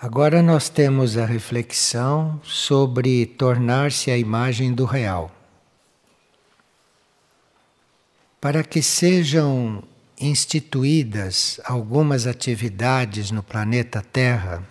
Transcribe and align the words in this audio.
Agora 0.00 0.40
nós 0.44 0.68
temos 0.68 1.16
a 1.16 1.26
reflexão 1.26 2.40
sobre 2.44 3.26
tornar-se 3.26 4.12
a 4.12 4.16
imagem 4.16 4.72
do 4.72 4.84
real. 4.84 5.28
Para 8.40 8.62
que 8.62 8.80
sejam 8.80 9.82
instituídas 10.20 11.60
algumas 11.64 12.28
atividades 12.28 13.32
no 13.32 13.42
planeta 13.42 14.00
Terra, 14.00 14.62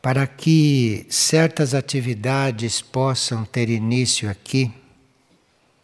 para 0.00 0.26
que 0.26 1.06
certas 1.10 1.74
atividades 1.74 2.80
possam 2.80 3.44
ter 3.44 3.68
início 3.68 4.30
aqui, 4.30 4.72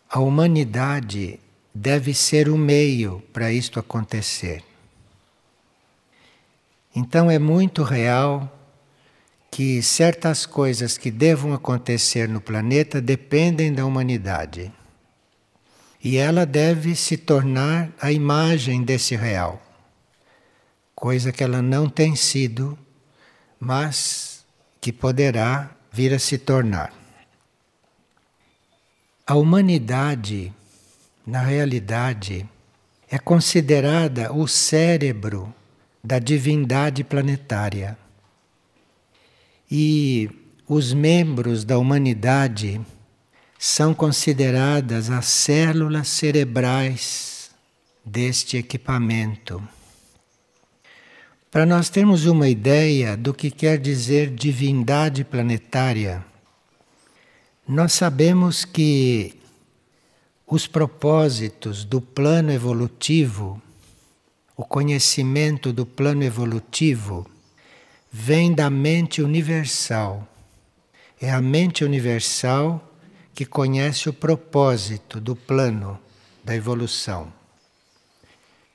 a 0.09 0.18
humanidade 0.18 1.38
deve 1.75 2.14
ser 2.14 2.48
o 2.48 2.57
meio 2.57 3.23
para 3.34 3.52
isto 3.52 3.79
acontecer. 3.79 4.64
Então 6.96 7.31
é 7.31 7.39
muito 7.39 7.82
real 7.82 8.50
que 9.50 9.82
certas 9.82 10.46
coisas 10.46 10.96
que 10.96 11.11
devam 11.11 11.53
acontecer 11.53 12.27
no 12.27 12.41
planeta 12.41 13.03
dependem 13.03 13.71
da 13.71 13.85
humanidade. 13.85 14.73
E 16.03 16.17
ela 16.17 16.46
deve 16.46 16.96
se 16.96 17.18
tornar 17.18 17.90
a 18.01 18.11
imagem 18.11 18.82
desse 18.82 19.14
real. 19.14 19.61
Coisa 20.95 21.31
que 21.32 21.45
ela 21.45 21.61
não 21.61 21.87
tem 21.87 22.17
sido, 22.17 22.79
mas 23.61 24.43
que 24.81 24.90
poderá 24.90 25.71
vir 25.93 26.15
a 26.15 26.18
se 26.18 26.39
tornar. 26.39 26.95
A 29.26 29.35
humanidade, 29.35 30.51
na 31.26 31.43
realidade, 31.43 32.48
é 33.11 33.19
considerada 33.19 34.33
o 34.33 34.48
cérebro 34.48 35.55
da 36.07 36.21
divindade 36.21 37.03
planetária. 37.03 37.99
E 39.69 40.31
os 40.69 40.95
membros 40.95 41.65
da 41.65 41.77
humanidade 41.79 42.81
são 43.59 43.93
consideradas 43.93 45.11
as 45.11 45.27
células 45.27 46.07
cerebrais 46.07 47.51
deste 48.05 48.57
equipamento. 48.57 49.61
Para 51.51 51.67
nós 51.67 51.91
termos 51.91 52.25
uma 52.25 52.48
ideia 52.48 53.17
do 53.17 53.35
que 53.35 53.51
quer 53.51 53.77
dizer 53.77 54.31
divindade 54.31 55.25
planetária, 55.25 56.25
nós 57.67 57.93
sabemos 57.93 58.65
que 58.65 59.35
os 60.47 60.69
propósitos 60.69 61.85
do 61.85 62.01
plano 62.01 62.53
evolutivo 62.53 63.61
o 64.57 64.65
conhecimento 64.65 65.73
do 65.73 65.85
plano 65.85 66.25
evolutivo 66.25 67.27
vem 68.11 68.55
da 68.55 68.71
mente 68.71 69.21
universal. 69.21 70.27
É 71.21 71.31
a 71.31 71.43
mente 71.43 71.85
universal 71.85 72.83
que 73.35 73.45
conhece 73.45 74.09
o 74.09 74.15
propósito 74.15 75.21
do 75.21 75.37
plano 75.37 75.98
da 76.43 76.57
evolução. 76.57 77.31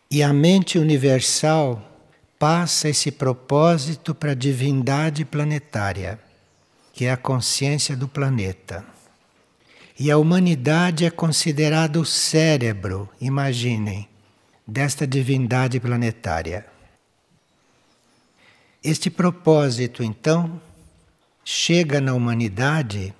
E 0.09 0.21
a 0.21 0.31
mente 0.31 0.77
universal 0.77 1.81
passa 2.37 2.89
esse 2.89 3.11
propósito 3.11 4.13
para 4.13 4.31
a 4.31 4.35
divindade 4.35 5.25
planetária, 5.25 6.19
que 6.93 7.05
é 7.05 7.11
a 7.11 7.17
consciência 7.17 7.95
do 7.95 8.07
planeta. 8.07 8.85
E 9.97 10.11
a 10.11 10.17
humanidade 10.17 11.05
é 11.05 11.09
considerada 11.09 11.99
o 11.99 12.05
cérebro, 12.05 13.09
imaginem, 13.19 14.07
desta 14.71 15.05
divindade 15.05 15.81
planetária. 15.81 16.65
Este 18.81 19.09
propósito, 19.09 20.01
então, 20.01 20.61
chega 21.43 21.99
na 21.99 22.13
humanidade 22.13 23.13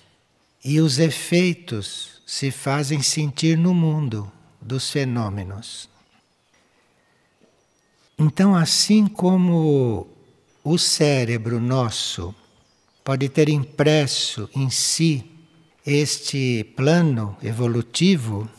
e 0.63 0.79
os 0.79 0.97
efeitos 0.97 2.22
se 2.25 2.51
fazem 2.51 3.01
sentir 3.01 3.57
no 3.57 3.73
mundo 3.73 4.31
dos 4.61 4.90
fenômenos. 4.90 5.90
Então, 8.17 8.56
assim 8.56 9.06
como 9.06 10.07
o 10.63 10.78
cérebro 10.78 11.59
nosso 11.59 12.34
pode 13.03 13.28
ter 13.28 13.50
impresso 13.50 14.50
em 14.56 14.69
si 14.69 15.29
este 15.85 16.63
plano 16.78 17.35
evolutivo, 17.44 18.50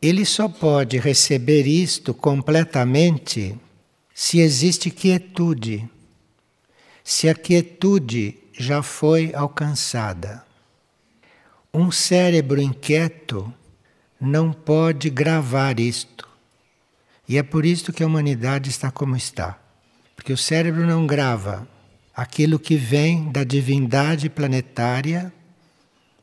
ele 0.00 0.24
só 0.24 0.48
pode 0.48 0.98
receber 0.98 1.66
isto 1.66 2.14
completamente 2.14 3.56
se 4.14 4.40
existe 4.40 4.90
quietude, 4.90 5.88
se 7.02 7.28
a 7.28 7.34
quietude 7.34 8.36
já 8.52 8.82
foi 8.82 9.32
alcançada. 9.34 10.44
Um 11.72 11.90
cérebro 11.90 12.60
inquieto 12.60 13.52
não 14.20 14.52
pode 14.52 15.10
gravar 15.10 15.78
isto. 15.78 16.28
E 17.28 17.36
é 17.36 17.42
por 17.42 17.64
isso 17.64 17.92
que 17.92 18.02
a 18.02 18.06
humanidade 18.06 18.70
está 18.70 18.90
como 18.90 19.16
está. 19.16 19.58
Porque 20.16 20.32
o 20.32 20.36
cérebro 20.36 20.86
não 20.86 21.06
grava 21.06 21.68
aquilo 22.14 22.58
que 22.58 22.74
vem 22.76 23.30
da 23.30 23.44
divindade 23.44 24.28
planetária 24.28 25.32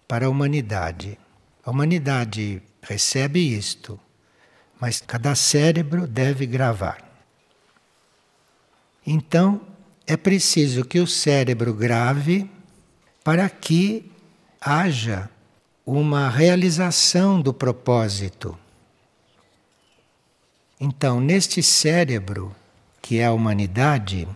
para 0.07 0.25
a 0.25 0.29
humanidade. 0.29 1.17
A 1.63 1.71
humanidade 1.71 2.61
recebe 2.87 3.39
isto, 3.39 3.99
mas 4.79 5.01
cada 5.01 5.35
cérebro 5.35 6.07
deve 6.07 6.45
gravar. 6.45 7.03
Então, 9.05 9.61
é 10.07 10.15
preciso 10.15 10.85
que 10.85 10.99
o 10.99 11.07
cérebro 11.07 11.73
grave 11.73 12.49
para 13.23 13.49
que 13.49 14.11
haja 14.61 15.29
uma 15.85 16.29
realização 16.29 17.41
do 17.41 17.53
propósito. 17.53 18.57
Então, 20.79 21.19
neste 21.19 21.63
cérebro, 21.63 22.55
que 23.01 23.19
é 23.19 23.25
a 23.25 23.33
humanidade, 23.33 24.27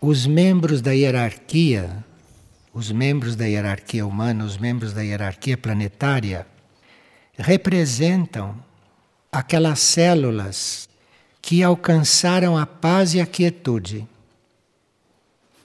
os 0.00 0.26
membros 0.26 0.80
da 0.80 0.92
hierarquia, 0.92 2.04
os 2.74 2.90
membros 2.90 3.36
da 3.36 3.46
hierarquia 3.46 4.06
humana, 4.06 4.44
os 4.44 4.56
membros 4.56 4.92
da 4.92 5.02
hierarquia 5.02 5.56
planetária, 5.56 6.46
representam 7.42 8.56
aquelas 9.30 9.80
células 9.80 10.88
que 11.42 11.62
alcançaram 11.62 12.56
a 12.56 12.64
paz 12.64 13.14
e 13.14 13.20
a 13.20 13.26
quietude. 13.26 14.06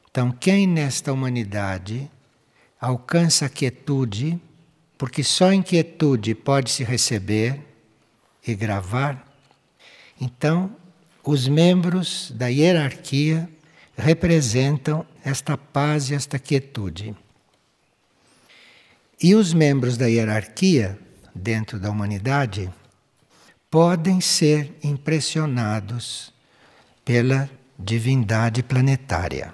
Então, 0.09 0.31
quem 0.31 0.65
nesta 0.65 1.13
humanidade 1.13 2.09
alcança 2.81 3.45
a 3.45 3.49
quietude, 3.49 4.39
porque 4.97 5.23
só 5.23 5.53
em 5.53 5.61
quietude 5.61 6.33
pode 6.33 6.71
se 6.71 6.83
receber 6.83 7.61
e 8.45 8.55
gravar, 8.55 9.23
então 10.19 10.75
os 11.23 11.47
membros 11.47 12.31
da 12.31 12.47
hierarquia 12.47 13.47
representam 13.95 15.05
esta 15.23 15.55
paz 15.55 16.09
e 16.09 16.15
esta 16.15 16.39
quietude. 16.39 17.15
E 19.21 19.35
os 19.35 19.53
membros 19.53 19.97
da 19.97 20.07
hierarquia 20.07 20.97
dentro 21.37 21.79
da 21.79 21.89
humanidade 21.89 22.69
podem 23.69 24.19
ser 24.19 24.77
impressionados 24.83 26.33
pela 27.05 27.49
divindade 27.77 28.63
planetária. 28.63 29.53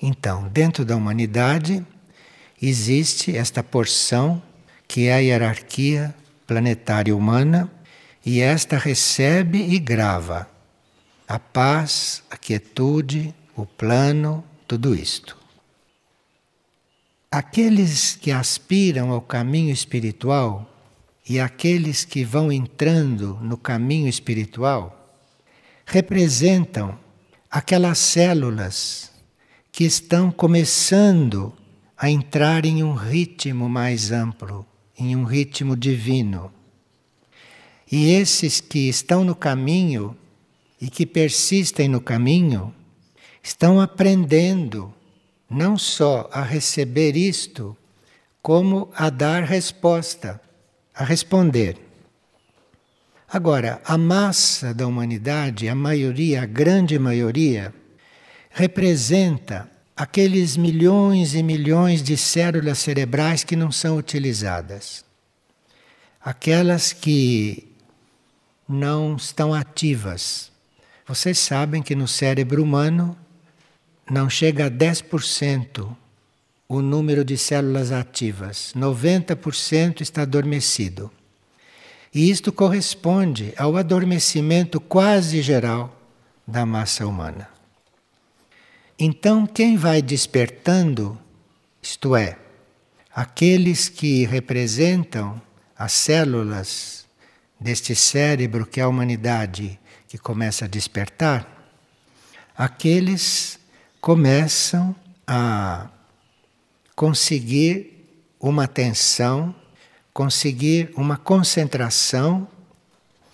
Então, 0.00 0.48
dentro 0.48 0.84
da 0.84 0.96
humanidade 0.96 1.84
existe 2.60 3.36
esta 3.36 3.62
porção 3.62 4.42
que 4.86 5.06
é 5.06 5.14
a 5.14 5.18
hierarquia 5.18 6.14
planetária 6.46 7.14
humana 7.14 7.70
e 8.24 8.40
esta 8.40 8.78
recebe 8.78 9.58
e 9.58 9.78
grava 9.78 10.48
a 11.26 11.38
paz, 11.38 12.22
a 12.30 12.38
quietude, 12.38 13.34
o 13.54 13.66
plano, 13.66 14.42
tudo 14.66 14.94
isto. 14.94 15.36
Aqueles 17.30 18.16
que 18.16 18.30
aspiram 18.30 19.10
ao 19.10 19.20
caminho 19.20 19.70
espiritual 19.70 20.66
e 21.28 21.38
aqueles 21.38 22.02
que 22.02 22.24
vão 22.24 22.50
entrando 22.50 23.38
no 23.42 23.58
caminho 23.58 24.08
espiritual 24.08 25.14
representam 25.84 26.98
aquelas 27.50 27.98
células 27.98 29.12
que 29.70 29.84
estão 29.84 30.30
começando 30.30 31.52
a 31.98 32.08
entrar 32.08 32.64
em 32.64 32.82
um 32.82 32.94
ritmo 32.94 33.68
mais 33.68 34.10
amplo, 34.10 34.64
em 34.98 35.14
um 35.14 35.24
ritmo 35.24 35.76
divino. 35.76 36.50
E 37.92 38.10
esses 38.10 38.58
que 38.58 38.88
estão 38.88 39.22
no 39.22 39.34
caminho 39.34 40.16
e 40.80 40.88
que 40.88 41.04
persistem 41.04 41.88
no 41.88 42.00
caminho 42.00 42.74
estão 43.42 43.82
aprendendo 43.82 44.94
não 45.48 45.78
só 45.78 46.28
a 46.32 46.42
receber 46.42 47.16
isto, 47.16 47.76
como 48.42 48.90
a 48.94 49.10
dar 49.10 49.42
resposta, 49.44 50.40
a 50.94 51.04
responder. 51.04 51.78
Agora, 53.30 53.80
a 53.84 53.98
massa 53.98 54.72
da 54.72 54.86
humanidade, 54.86 55.68
a 55.68 55.74
maioria, 55.74 56.42
a 56.42 56.46
grande 56.46 56.98
maioria, 56.98 57.74
representa 58.50 59.70
aqueles 59.96 60.56
milhões 60.56 61.34
e 61.34 61.42
milhões 61.42 62.02
de 62.02 62.16
células 62.16 62.78
cerebrais 62.78 63.44
que 63.44 63.56
não 63.56 63.70
são 63.70 63.96
utilizadas. 63.96 65.04
Aquelas 66.20 66.92
que 66.92 67.68
não 68.68 69.16
estão 69.16 69.52
ativas. 69.54 70.50
Vocês 71.06 71.38
sabem 71.38 71.82
que 71.82 71.94
no 71.94 72.06
cérebro 72.06 72.62
humano 72.62 73.16
não 74.10 74.28
chega 74.28 74.66
a 74.66 74.70
10% 74.70 75.96
o 76.68 76.82
número 76.82 77.24
de 77.24 77.38
células 77.38 77.92
ativas, 77.92 78.72
90% 78.76 80.02
está 80.02 80.22
adormecido. 80.22 81.10
E 82.14 82.30
isto 82.30 82.52
corresponde 82.52 83.54
ao 83.56 83.76
adormecimento 83.76 84.80
quase 84.80 85.40
geral 85.40 85.94
da 86.46 86.64
massa 86.66 87.06
humana. 87.06 87.48
Então, 88.98 89.46
quem 89.46 89.76
vai 89.76 90.02
despertando, 90.02 91.18
isto 91.80 92.16
é, 92.16 92.38
aqueles 93.14 93.88
que 93.88 94.24
representam 94.24 95.40
as 95.76 95.92
células 95.92 97.06
deste 97.60 97.94
cérebro 97.94 98.66
que 98.66 98.80
é 98.80 98.82
a 98.82 98.88
humanidade 98.88 99.78
que 100.08 100.18
começa 100.18 100.64
a 100.64 100.68
despertar, 100.68 101.46
aqueles 102.56 103.57
começam 104.00 104.94
a 105.26 105.88
conseguir 106.94 107.98
uma 108.40 108.64
atenção, 108.64 109.54
conseguir 110.12 110.90
uma 110.96 111.16
concentração 111.16 112.48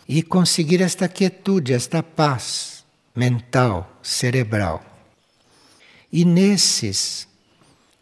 e 0.08 0.22
conseguir 0.22 0.82
esta 0.82 1.08
quietude, 1.08 1.72
esta 1.72 2.02
paz 2.02 2.84
mental, 3.14 3.98
cerebral. 4.02 4.84
E 6.12 6.24
nesses, 6.24 7.26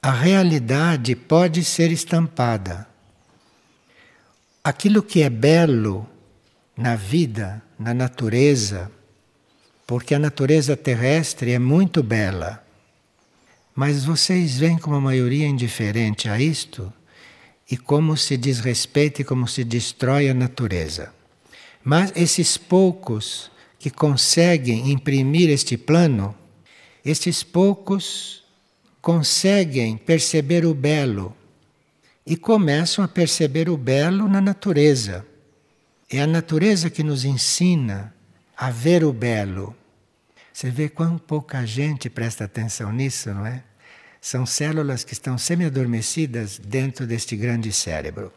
a 0.00 0.10
realidade 0.10 1.14
pode 1.14 1.64
ser 1.64 1.90
estampada. 1.92 2.88
Aquilo 4.64 5.02
que 5.02 5.22
é 5.22 5.30
belo 5.30 6.08
na 6.76 6.96
vida, 6.96 7.62
na 7.78 7.92
natureza, 7.92 8.90
porque 9.92 10.14
a 10.14 10.18
natureza 10.18 10.74
terrestre 10.74 11.50
é 11.50 11.58
muito 11.58 12.02
bela, 12.02 12.64
mas 13.74 14.06
vocês 14.06 14.56
veem 14.56 14.78
como 14.78 14.96
a 14.96 15.00
maioria 15.02 15.44
é 15.44 15.48
indiferente 15.50 16.30
a 16.30 16.40
isto 16.40 16.90
e 17.70 17.76
como 17.76 18.16
se 18.16 18.38
desrespeita 18.38 19.20
e 19.20 19.24
como 19.26 19.46
se 19.46 19.62
destrói 19.64 20.30
a 20.30 20.34
natureza. 20.34 21.12
Mas 21.84 22.10
esses 22.16 22.56
poucos 22.56 23.50
que 23.78 23.90
conseguem 23.90 24.90
imprimir 24.90 25.50
este 25.50 25.76
plano 25.76 26.34
estes 27.04 27.42
poucos 27.42 28.44
conseguem 29.02 29.98
perceber 29.98 30.64
o 30.64 30.72
belo 30.72 31.36
e 32.24 32.34
começam 32.34 33.04
a 33.04 33.08
perceber 33.08 33.68
o 33.68 33.76
belo 33.76 34.26
na 34.26 34.40
natureza. 34.40 35.26
É 36.08 36.22
a 36.22 36.26
natureza 36.26 36.88
que 36.88 37.02
nos 37.02 37.26
ensina 37.26 38.14
a 38.56 38.70
ver 38.70 39.04
o 39.04 39.12
belo. 39.12 39.76
Você 40.62 40.70
vê 40.70 40.88
quão 40.88 41.18
pouca 41.18 41.66
gente 41.66 42.08
presta 42.08 42.44
atenção 42.44 42.92
nisso, 42.92 43.34
não 43.34 43.44
é? 43.44 43.64
São 44.20 44.46
células 44.46 45.02
que 45.02 45.12
estão 45.12 45.36
semi-adormecidas 45.36 46.56
dentro 46.56 47.04
deste 47.04 47.34
grande 47.34 47.72
cérebro. 47.72 48.32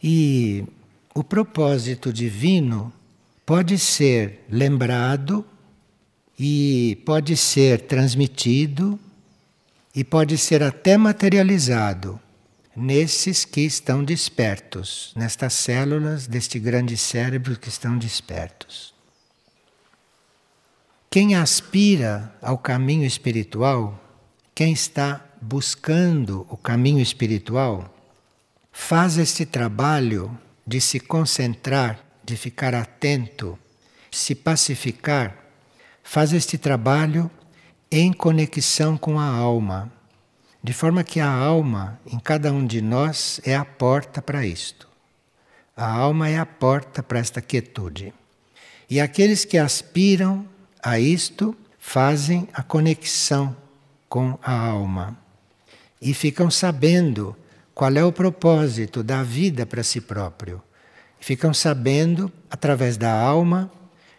E 0.00 0.64
o 1.12 1.24
propósito 1.24 2.12
divino 2.12 2.92
pode 3.44 3.80
ser 3.80 4.44
lembrado 4.48 5.44
e 6.38 7.02
pode 7.04 7.36
ser 7.36 7.80
transmitido 7.80 8.96
e 9.92 10.04
pode 10.04 10.38
ser 10.38 10.62
até 10.62 10.96
materializado 10.96 12.20
nesses 12.76 13.44
que 13.44 13.62
estão 13.62 14.04
despertos, 14.04 15.12
nestas 15.16 15.52
células 15.52 16.28
deste 16.28 16.60
grande 16.60 16.96
cérebro 16.96 17.58
que 17.58 17.68
estão 17.68 17.98
despertos. 17.98 18.94
Quem 21.16 21.34
aspira 21.34 22.30
ao 22.42 22.58
caminho 22.58 23.06
espiritual, 23.06 23.98
quem 24.54 24.74
está 24.74 25.24
buscando 25.40 26.46
o 26.50 26.58
caminho 26.58 27.00
espiritual, 27.00 27.90
faz 28.70 29.16
este 29.16 29.46
trabalho 29.46 30.38
de 30.66 30.78
se 30.78 31.00
concentrar, 31.00 31.98
de 32.22 32.36
ficar 32.36 32.74
atento, 32.74 33.58
se 34.10 34.34
pacificar 34.34 35.34
faz 36.02 36.34
este 36.34 36.58
trabalho 36.58 37.30
em 37.90 38.12
conexão 38.12 38.98
com 38.98 39.18
a 39.18 39.24
alma, 39.24 39.90
de 40.62 40.74
forma 40.74 41.02
que 41.02 41.18
a 41.18 41.30
alma 41.30 41.98
em 42.04 42.18
cada 42.18 42.52
um 42.52 42.66
de 42.66 42.82
nós 42.82 43.40
é 43.42 43.56
a 43.56 43.64
porta 43.64 44.20
para 44.20 44.44
isto. 44.44 44.86
A 45.74 45.90
alma 45.90 46.28
é 46.28 46.36
a 46.36 46.44
porta 46.44 47.02
para 47.02 47.20
esta 47.20 47.40
quietude. 47.40 48.12
E 48.90 49.00
aqueles 49.00 49.46
que 49.46 49.56
aspiram 49.56 50.54
a 50.86 51.00
isto 51.00 51.52
fazem 51.80 52.48
a 52.54 52.62
conexão 52.62 53.56
com 54.08 54.38
a 54.40 54.56
alma 54.56 55.18
e 56.00 56.14
ficam 56.14 56.48
sabendo 56.48 57.34
qual 57.74 57.92
é 57.96 58.04
o 58.04 58.12
propósito 58.12 59.02
da 59.02 59.24
vida 59.24 59.66
para 59.66 59.82
si 59.82 60.00
próprio. 60.00 60.62
Ficam 61.18 61.52
sabendo, 61.52 62.30
através 62.48 62.96
da 62.96 63.12
alma, 63.12 63.68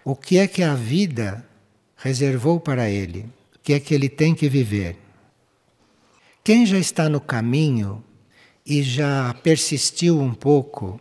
o 0.04 0.14
que 0.14 0.40
é 0.40 0.46
que 0.46 0.62
a 0.62 0.75
vida 0.75 1.48
reservou 1.96 2.60
para 2.60 2.90
ele, 2.90 3.22
o 3.56 3.60
que 3.64 3.72
é 3.72 3.80
que 3.80 3.94
ele 3.94 4.10
tem 4.10 4.36
que 4.36 4.50
viver. 4.50 4.98
Quem 6.44 6.66
já 6.66 6.78
está 6.78 7.08
no 7.08 7.22
caminho 7.22 8.04
e 8.66 8.84
já 8.84 9.34
persistiu 9.42 10.19
um 10.19 10.34
pouco, 10.34 11.00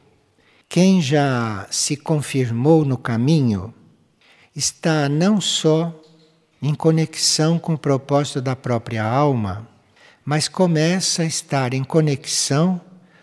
quem 0.68 1.02
já 1.02 1.66
se 1.72 1.96
confirmou 1.96 2.84
no 2.84 2.96
caminho, 2.96 3.74
está 4.56 5.08
não 5.08 5.40
só 5.40 5.94
em 6.60 6.74
conexão 6.74 7.58
com 7.58 7.74
o 7.74 7.78
propósito 7.78 8.40
da 8.40 8.56
própria 8.56 9.04
alma, 9.04 9.68
mas 10.24 10.48
começa 10.48 11.22
a 11.22 11.26
estar 11.26 11.74
em 11.74 11.84
conexão 11.84 12.80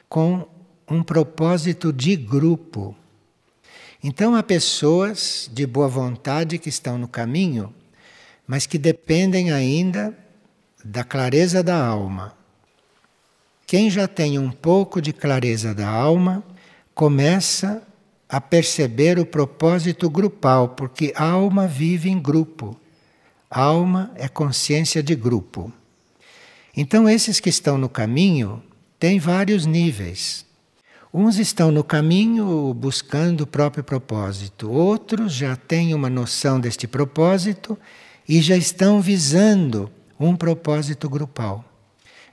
com 0.08 0.48
um 0.88 1.04
propósito 1.04 1.92
de 1.92 2.16
grupo 2.16 2.96
então 4.04 4.36
há 4.36 4.44
pessoas 4.44 5.50
de 5.54 5.66
boa 5.66 5.88
vontade 5.88 6.58
que 6.58 6.68
estão 6.68 6.98
no 6.98 7.08
caminho, 7.08 7.74
mas 8.46 8.66
que 8.66 8.78
dependem 8.78 9.50
ainda 9.50 10.14
da 10.84 11.06
clareza 11.06 11.64
da 11.64 11.82
alma. 11.82 12.36
Quem 13.66 13.90
já 13.90 14.06
tem 14.06 14.38
um 14.38 14.52
pouco 14.52 15.02
de 15.02 15.14
clareza 15.14 15.74
da 15.74 15.88
alma 15.88 16.44
começa 16.94 17.82
a 18.34 18.42
perceber 18.42 19.20
o 19.20 19.28
propósito 19.28 20.10
grupal, 20.10 20.70
porque 20.70 21.14
alma 21.16 21.68
vive 21.68 22.10
em 22.10 22.20
grupo. 22.20 22.76
Alma 23.48 24.12
é 24.16 24.28
consciência 24.28 25.04
de 25.04 25.14
grupo. 25.14 25.72
Então, 26.76 27.08
esses 27.08 27.40
que 27.40 27.50
estão 27.50 27.78
no 27.78 27.88
caminho 27.88 28.64
têm 28.98 29.20
vários 29.20 29.68
níveis. 29.68 30.48
Uns 31.14 31.38
estão 31.38 31.72
no 31.72 31.84
caminho 31.84 32.74
buscando 32.74 33.42
o 33.42 33.48
próprio 33.48 33.84
propósito, 33.84 34.72
outros 34.72 35.32
já 35.32 35.56
têm 35.56 35.94
uma 35.94 36.10
noção 36.10 36.60
deste 36.60 36.88
propósito 36.88 37.78
e 38.28 38.42
já 38.42 38.58
estão 38.58 39.00
visando 39.00 39.92
um 40.20 40.36
propósito 40.36 41.08
grupal. 41.08 41.64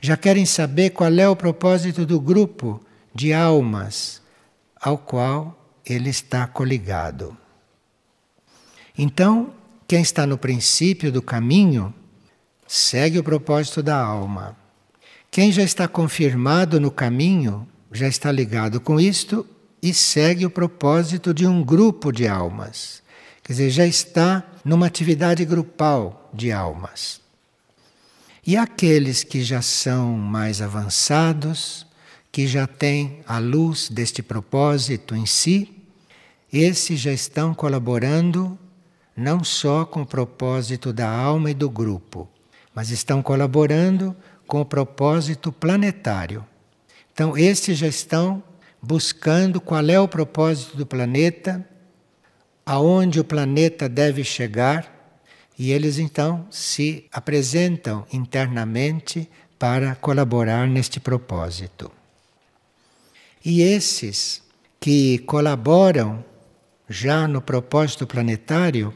Já 0.01 0.17
querem 0.17 0.47
saber 0.47 0.89
qual 0.91 1.13
é 1.13 1.29
o 1.29 1.37
propósito 1.37 2.07
do 2.07 2.19
grupo 2.19 2.81
de 3.15 3.35
almas 3.35 4.23
ao 4.81 4.97
qual 4.97 5.60
ele 5.85 6.11
está 6.11 6.47
coligado. 6.47 7.37
Então, 8.97 9.53
quem 9.89 10.03
está 10.03 10.27
no 10.27 10.39
princípio 10.39 11.11
do 11.11 11.23
caminho 11.23 11.93
segue 12.67 13.19
o 13.19 13.25
propósito 13.25 13.83
da 13.83 13.97
alma. 13.97 14.57
Quem 15.31 15.51
já 15.51 15.63
está 15.63 15.89
confirmado 15.89 16.81
no 16.81 16.91
caminho 16.91 17.67
já 17.93 18.07
está 18.07 18.31
ligado 18.31 18.81
com 18.81 19.01
isto 19.01 19.47
e 19.83 19.93
segue 19.95 20.47
o 20.47 20.51
propósito 20.51 21.33
de 21.33 21.47
um 21.47 21.65
grupo 21.65 22.13
de 22.13 22.29
almas. 22.29 23.03
Quer 23.43 23.53
dizer, 23.55 23.71
já 23.71 23.87
está 23.87 24.45
numa 24.65 24.87
atividade 24.87 25.45
grupal 25.45 26.31
de 26.33 26.53
almas. 26.53 27.21
E 28.47 28.57
aqueles 28.57 29.25
que 29.25 29.43
já 29.43 29.63
são 29.63 30.13
mais 30.17 30.63
avançados, 30.63 31.87
que 32.33 32.47
já 32.47 32.67
têm 32.67 33.21
a 33.27 33.39
luz 33.39 33.89
deste 33.89 34.23
propósito 34.23 35.15
em 35.15 35.27
si, 35.27 35.77
esses 36.53 37.01
já 37.01 37.13
estão 37.13 37.55
colaborando 37.55 38.59
não 39.17 39.45
só 39.45 39.85
com 39.85 40.03
o 40.03 40.07
propósito 40.07 40.93
da 40.93 41.09
alma 41.09 41.51
e 41.51 41.55
do 41.55 41.69
grupo, 41.69 42.29
mas 42.75 42.91
estão 42.91 43.23
colaborando 43.23 44.17
com 44.47 44.61
o 44.61 44.65
propósito 44.65 45.53
planetário. 45.53 46.45
Então, 47.13 47.37
estes 47.37 47.79
já 47.79 47.87
estão 47.87 48.43
buscando 48.81 49.61
qual 49.61 49.85
é 49.91 50.01
o 50.01 50.09
propósito 50.09 50.77
do 50.77 50.87
planeta, 50.87 51.69
aonde 52.65 53.21
o 53.21 53.25
planeta 53.25 53.89
deve 53.89 54.25
chegar, 54.25 55.19
e 55.59 55.73
eles 55.73 55.99
então 55.99 56.47
se 56.51 57.07
apresentam 57.13 58.07
internamente 58.13 59.29
para 59.59 59.95
colaborar 59.95 60.67
neste 60.67 60.99
propósito. 60.99 61.93
E 63.45 63.63
esses 63.63 64.43
que 64.79 65.19
colaboram 65.21 66.25
já 66.89 67.29
no 67.29 67.41
propósito 67.41 68.07
planetário 68.07 68.93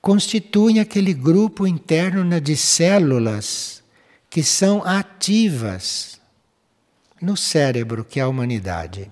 constituem 0.00 0.78
aquele 0.78 1.12
grupo 1.12 1.66
interno 1.66 2.40
de 2.40 2.56
células 2.56 3.82
que 4.30 4.42
são 4.42 4.84
ativas 4.84 6.20
no 7.20 7.36
cérebro, 7.36 8.04
que 8.04 8.20
é 8.20 8.22
a 8.22 8.28
humanidade. 8.28 9.10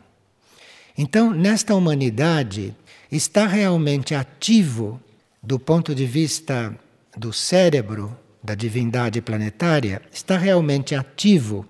Então, 0.96 1.32
nesta 1.32 1.74
humanidade, 1.74 2.74
está 3.10 3.46
realmente 3.46 4.14
ativo, 4.14 5.00
do 5.42 5.58
ponto 5.58 5.94
de 5.94 6.06
vista 6.06 6.78
do 7.16 7.32
cérebro, 7.32 8.16
da 8.42 8.54
divindade 8.54 9.20
planetária, 9.20 10.00
está 10.12 10.38
realmente 10.38 10.94
ativo 10.94 11.66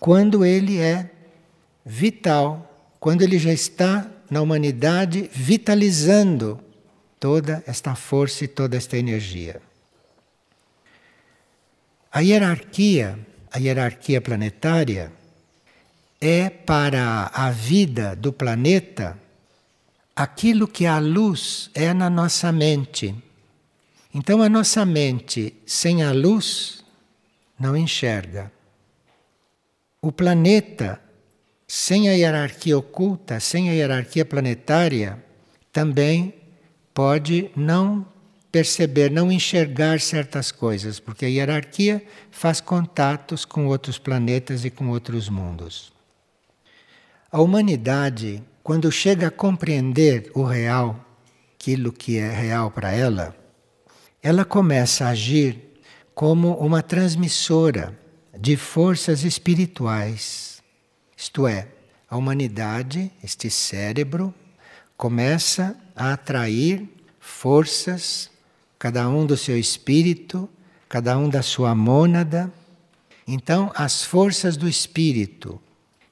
quando 0.00 0.44
ele 0.44 0.78
é 0.78 1.10
vital, 1.86 2.96
quando 2.98 3.22
ele 3.22 3.38
já 3.38 3.52
está 3.52 4.10
na 4.28 4.42
humanidade 4.42 5.30
vitalizando 5.32 6.60
toda 7.20 7.62
esta 7.64 7.94
força 7.94 8.44
e 8.44 8.48
toda 8.48 8.76
esta 8.76 8.98
energia. 8.98 9.62
A 12.10 12.20
hierarquia, 12.20 13.16
a 13.52 13.58
hierarquia 13.58 14.20
planetária, 14.20 15.12
é 16.20 16.50
para 16.50 17.30
a 17.32 17.50
vida 17.50 18.16
do 18.16 18.32
planeta 18.32 19.16
aquilo 20.14 20.66
que 20.66 20.86
a 20.86 20.98
luz 20.98 21.70
é 21.74 21.92
na 21.92 22.10
nossa 22.10 22.50
mente. 22.50 23.14
Então, 24.12 24.42
a 24.42 24.48
nossa 24.48 24.84
mente 24.84 25.54
sem 25.66 26.02
a 26.02 26.10
luz 26.10 26.82
não 27.58 27.76
enxerga. 27.76 28.50
O 30.00 30.10
planeta, 30.10 31.00
sem 31.66 32.08
a 32.08 32.12
hierarquia 32.12 32.78
oculta, 32.78 33.40
sem 33.40 33.68
a 33.68 33.72
hierarquia 33.72 34.24
planetária, 34.24 35.22
também 35.72 36.34
pode 36.94 37.50
não 37.56 38.06
perceber, 38.50 39.10
não 39.10 39.30
enxergar 39.30 40.00
certas 40.00 40.50
coisas, 40.50 40.98
porque 40.98 41.26
a 41.26 41.28
hierarquia 41.28 42.02
faz 42.30 42.60
contatos 42.60 43.44
com 43.44 43.66
outros 43.66 43.98
planetas 43.98 44.64
e 44.64 44.70
com 44.70 44.88
outros 44.88 45.28
mundos. 45.28 45.92
A 47.30 47.40
humanidade, 47.42 48.42
quando 48.62 48.90
chega 48.90 49.26
a 49.26 49.30
compreender 49.30 50.30
o 50.34 50.42
real, 50.42 51.04
aquilo 51.54 51.92
que 51.92 52.16
é 52.16 52.30
real 52.30 52.70
para 52.70 52.92
ela, 52.92 53.36
ela 54.22 54.44
começa 54.44 55.04
a 55.04 55.10
agir 55.10 55.80
como 56.14 56.54
uma 56.54 56.82
transmissora 56.82 57.98
de 58.38 58.56
forças 58.56 59.22
espirituais. 59.22 60.55
Isto 61.16 61.46
é, 61.46 61.68
a 62.10 62.16
humanidade, 62.16 63.10
este 63.24 63.50
cérebro, 63.50 64.34
começa 64.96 65.76
a 65.94 66.12
atrair 66.12 66.88
forças, 67.18 68.30
cada 68.78 69.08
um 69.08 69.24
do 69.24 69.36
seu 69.36 69.58
espírito, 69.58 70.48
cada 70.88 71.16
um 71.18 71.28
da 71.28 71.42
sua 71.42 71.74
mônada. 71.74 72.52
Então, 73.26 73.72
as 73.74 74.04
forças 74.04 74.56
do 74.56 74.68
espírito 74.68 75.60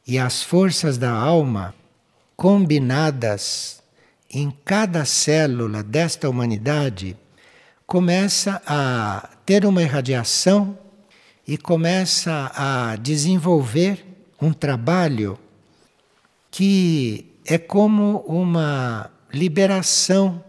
e 0.07 0.19
as 0.19 0.43
forças 0.43 0.97
da 0.99 1.13
alma 1.13 1.75
combinadas 2.37 3.83
em 4.31 4.51
cada 4.65 5.05
célula 5.05 5.83
desta 5.83 6.29
humanidade 6.29 7.17
começa 7.87 8.61
a 8.67 9.29
ter 9.47 9.65
uma 9.65 9.83
irradiação 9.83 10.77
e 11.47 11.57
começa 11.57 12.51
a 12.55 12.97
desenvolver 12.97 14.14
um 14.41 14.53
trabalho 14.53 15.39
que 16.51 17.33
é 17.45 17.59
como 17.59 18.19
uma 18.27 19.11
liberação 19.33 20.43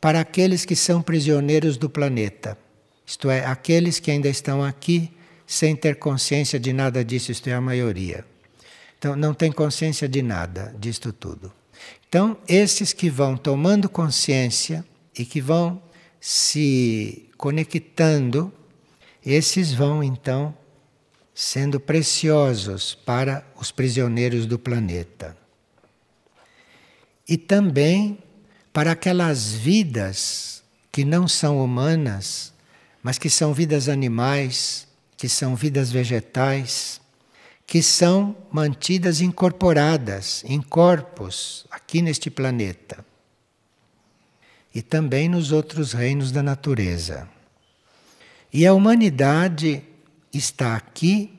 para 0.00 0.20
aqueles 0.20 0.64
que 0.64 0.74
são 0.74 1.00
prisioneiros 1.00 1.76
do 1.76 1.88
planeta. 1.88 2.58
Isto 3.06 3.30
é, 3.30 3.44
aqueles 3.46 4.00
que 4.00 4.10
ainda 4.10 4.28
estão 4.28 4.62
aqui 4.62 5.12
sem 5.46 5.76
ter 5.76 5.96
consciência 5.96 6.58
de 6.58 6.72
nada 6.72 7.04
disso, 7.04 7.30
isto 7.30 7.48
é 7.48 7.54
a 7.54 7.60
maioria. 7.60 8.24
Então, 8.98 9.14
não 9.14 9.34
tem 9.34 9.52
consciência 9.52 10.08
de 10.08 10.22
nada 10.22 10.74
disto 10.78 11.12
tudo. 11.12 11.52
Então, 12.08 12.36
esses 12.48 12.92
que 12.92 13.10
vão 13.10 13.36
tomando 13.36 13.88
consciência 13.88 14.84
e 15.18 15.24
que 15.24 15.40
vão 15.40 15.82
se 16.20 17.28
conectando, 17.36 18.52
esses 19.24 19.72
vão 19.72 20.02
então 20.02 20.54
sendo 21.34 21.80
preciosos 21.80 22.94
para 22.94 23.44
os 23.56 23.70
prisioneiros 23.70 24.46
do 24.46 24.58
planeta. 24.58 25.36
E 27.28 27.36
também 27.36 28.18
para 28.72 28.92
aquelas 28.92 29.52
vidas 29.52 30.62
que 30.90 31.04
não 31.04 31.26
são 31.26 31.62
humanas, 31.62 32.52
mas 33.02 33.18
que 33.18 33.30
são 33.30 33.54
vidas 33.54 33.88
animais, 33.88 34.86
que 35.16 35.28
são 35.28 35.56
vidas 35.56 35.90
vegetais, 35.90 37.00
que 37.66 37.82
são 37.82 38.36
mantidas 38.50 39.20
incorporadas 39.20 40.44
em 40.46 40.60
corpos 40.60 41.66
aqui 41.70 42.02
neste 42.02 42.30
planeta 42.30 43.04
e 44.74 44.80
também 44.80 45.28
nos 45.28 45.52
outros 45.52 45.92
reinos 45.92 46.32
da 46.32 46.42
natureza. 46.42 47.28
E 48.52 48.66
a 48.66 48.74
humanidade 48.74 49.82
está 50.32 50.76
aqui 50.76 51.30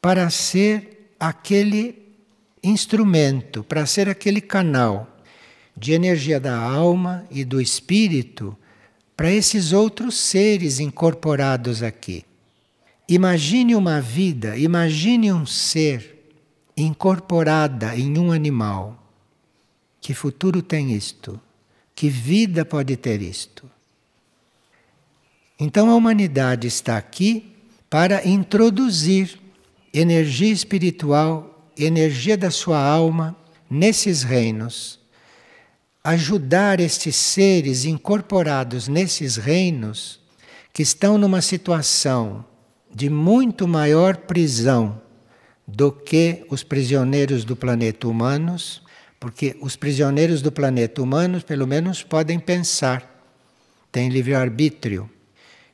para 0.00 0.28
ser 0.30 1.14
aquele 1.18 2.02
instrumento, 2.62 3.62
para 3.62 3.86
ser 3.86 4.08
aquele 4.08 4.40
canal 4.40 5.08
de 5.76 5.92
energia 5.92 6.38
da 6.40 6.56
alma 6.56 7.26
e 7.30 7.44
do 7.44 7.60
espírito 7.60 8.56
para 9.16 9.30
esses 9.30 9.72
outros 9.72 10.16
seres 10.16 10.80
incorporados 10.80 11.82
aqui. 11.82 12.24
Imagine 13.08 13.76
uma 13.76 14.00
vida, 14.00 14.56
imagine 14.56 15.32
um 15.32 15.44
ser 15.44 16.32
incorporada 16.76 17.96
em 17.96 18.18
um 18.18 18.32
animal. 18.32 19.00
Que 20.00 20.14
futuro 20.14 20.62
tem 20.62 20.92
isto? 20.92 21.40
Que 21.94 22.08
vida 22.08 22.64
pode 22.64 22.96
ter 22.96 23.22
isto? 23.22 23.70
Então 25.58 25.88
a 25.90 25.94
humanidade 25.94 26.66
está 26.66 26.96
aqui 26.96 27.53
para 27.94 28.26
introduzir 28.26 29.38
energia 29.92 30.52
espiritual, 30.52 31.70
energia 31.78 32.36
da 32.36 32.50
sua 32.50 32.76
alma 32.76 33.36
nesses 33.70 34.24
reinos. 34.24 34.98
Ajudar 36.02 36.80
estes 36.80 37.14
seres 37.14 37.84
incorporados 37.84 38.88
nesses 38.88 39.36
reinos 39.36 40.18
que 40.72 40.82
estão 40.82 41.16
numa 41.16 41.40
situação 41.40 42.44
de 42.92 43.08
muito 43.08 43.68
maior 43.68 44.16
prisão 44.16 45.00
do 45.64 45.92
que 45.92 46.44
os 46.50 46.64
prisioneiros 46.64 47.44
do 47.44 47.54
planeta 47.54 48.08
humanos, 48.08 48.82
porque 49.20 49.56
os 49.60 49.76
prisioneiros 49.76 50.42
do 50.42 50.50
planeta 50.50 51.00
humanos, 51.00 51.44
pelo 51.44 51.64
menos, 51.64 52.02
podem 52.02 52.40
pensar, 52.40 53.24
têm 53.92 54.08
livre-arbítrio. 54.08 55.08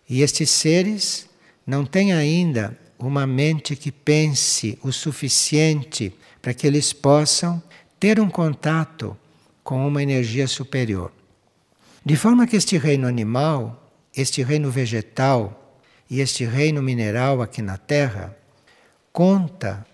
E 0.06 0.20
estes 0.20 0.50
seres 0.50 1.29
não 1.66 1.84
têm 1.84 2.12
ainda 2.12 2.78
uma 2.98 3.26
mente 3.26 3.76
que 3.76 3.90
pense 3.90 4.78
o 4.82 4.92
suficiente 4.92 6.12
para 6.40 6.54
que 6.54 6.66
eles 6.66 6.92
possam 6.92 7.62
ter 7.98 8.20
um 8.20 8.28
contato 8.28 9.16
com 9.62 9.86
uma 9.86 10.02
energia 10.02 10.46
superior. 10.46 11.12
De 12.04 12.16
forma 12.16 12.46
que 12.46 12.56
este 12.56 12.78
reino 12.78 13.06
animal, 13.06 13.90
este 14.14 14.42
reino 14.42 14.70
vegetal, 14.70 15.60
e 16.10 16.20
este 16.20 16.44
reino 16.44 16.82
mineral 16.82 17.40
aqui 17.40 17.62
na 17.62 17.76
Terra 17.76 18.36
conta 19.12 19.86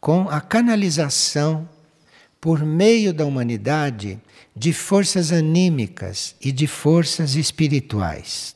com 0.00 0.28
a 0.30 0.40
canalização 0.40 1.68
por 2.40 2.64
meio 2.64 3.12
da 3.12 3.26
humanidade 3.26 4.20
de 4.54 4.72
forças 4.72 5.32
anímicas 5.32 6.36
e 6.40 6.52
de 6.52 6.68
forças 6.68 7.34
espirituais. 7.34 8.55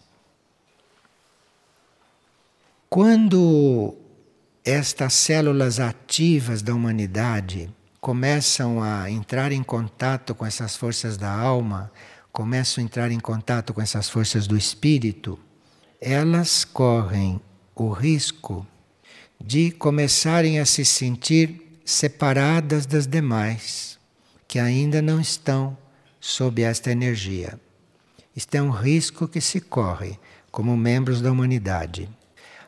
Quando 2.92 3.94
estas 4.64 5.14
células 5.14 5.78
ativas 5.78 6.60
da 6.60 6.74
humanidade 6.74 7.72
começam 8.00 8.82
a 8.82 9.08
entrar 9.08 9.52
em 9.52 9.62
contato 9.62 10.34
com 10.34 10.44
essas 10.44 10.74
forças 10.74 11.16
da 11.16 11.32
alma, 11.32 11.92
começam 12.32 12.82
a 12.82 12.84
entrar 12.84 13.12
em 13.12 13.20
contato 13.20 13.72
com 13.72 13.80
essas 13.80 14.10
forças 14.10 14.48
do 14.48 14.56
espírito, 14.56 15.38
elas 16.00 16.64
correm 16.64 17.40
o 17.76 17.92
risco 17.92 18.66
de 19.40 19.70
começarem 19.70 20.58
a 20.58 20.66
se 20.66 20.84
sentir 20.84 21.80
separadas 21.84 22.86
das 22.86 23.06
demais, 23.06 24.00
que 24.48 24.58
ainda 24.58 25.00
não 25.00 25.20
estão 25.20 25.78
sob 26.18 26.60
esta 26.60 26.90
energia. 26.90 27.56
Isto 28.34 28.56
é 28.56 28.60
um 28.60 28.70
risco 28.70 29.28
que 29.28 29.40
se 29.40 29.60
corre, 29.60 30.18
como 30.50 30.76
membros 30.76 31.20
da 31.20 31.30
humanidade. 31.30 32.08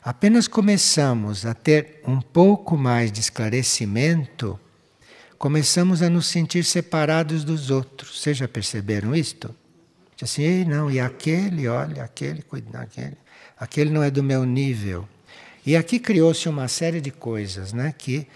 Apenas 0.04 0.48
começamos 0.48 1.46
a 1.46 1.54
ter 1.54 2.00
um 2.04 2.20
pouco 2.20 2.76
mais 2.76 3.12
de 3.12 3.20
esclarecimento, 3.20 4.58
começamos 5.38 6.02
a 6.02 6.10
nos 6.10 6.26
sentir 6.26 6.64
separados 6.64 7.44
dos 7.44 7.70
outros. 7.70 8.20
Vocês 8.20 8.36
já 8.36 8.48
perceberam 8.48 9.14
isto? 9.14 9.54
Assim, 10.20 10.42
Ei, 10.42 10.64
não, 10.64 10.90
e 10.90 10.98
aquele, 10.98 11.68
olha, 11.68 12.02
aquele, 12.02 12.42
cuida, 12.42 12.80
aquele, 12.80 13.16
aquele 13.56 13.90
não 13.90 14.02
é 14.02 14.10
do 14.10 14.24
meu 14.24 14.44
nível. 14.44 15.08
E 15.64 15.76
aqui 15.76 16.00
criou-se 16.00 16.48
uma 16.48 16.66
série 16.66 17.00
de 17.00 17.12
coisas, 17.12 17.72
né, 17.72 17.94
que 17.96 18.26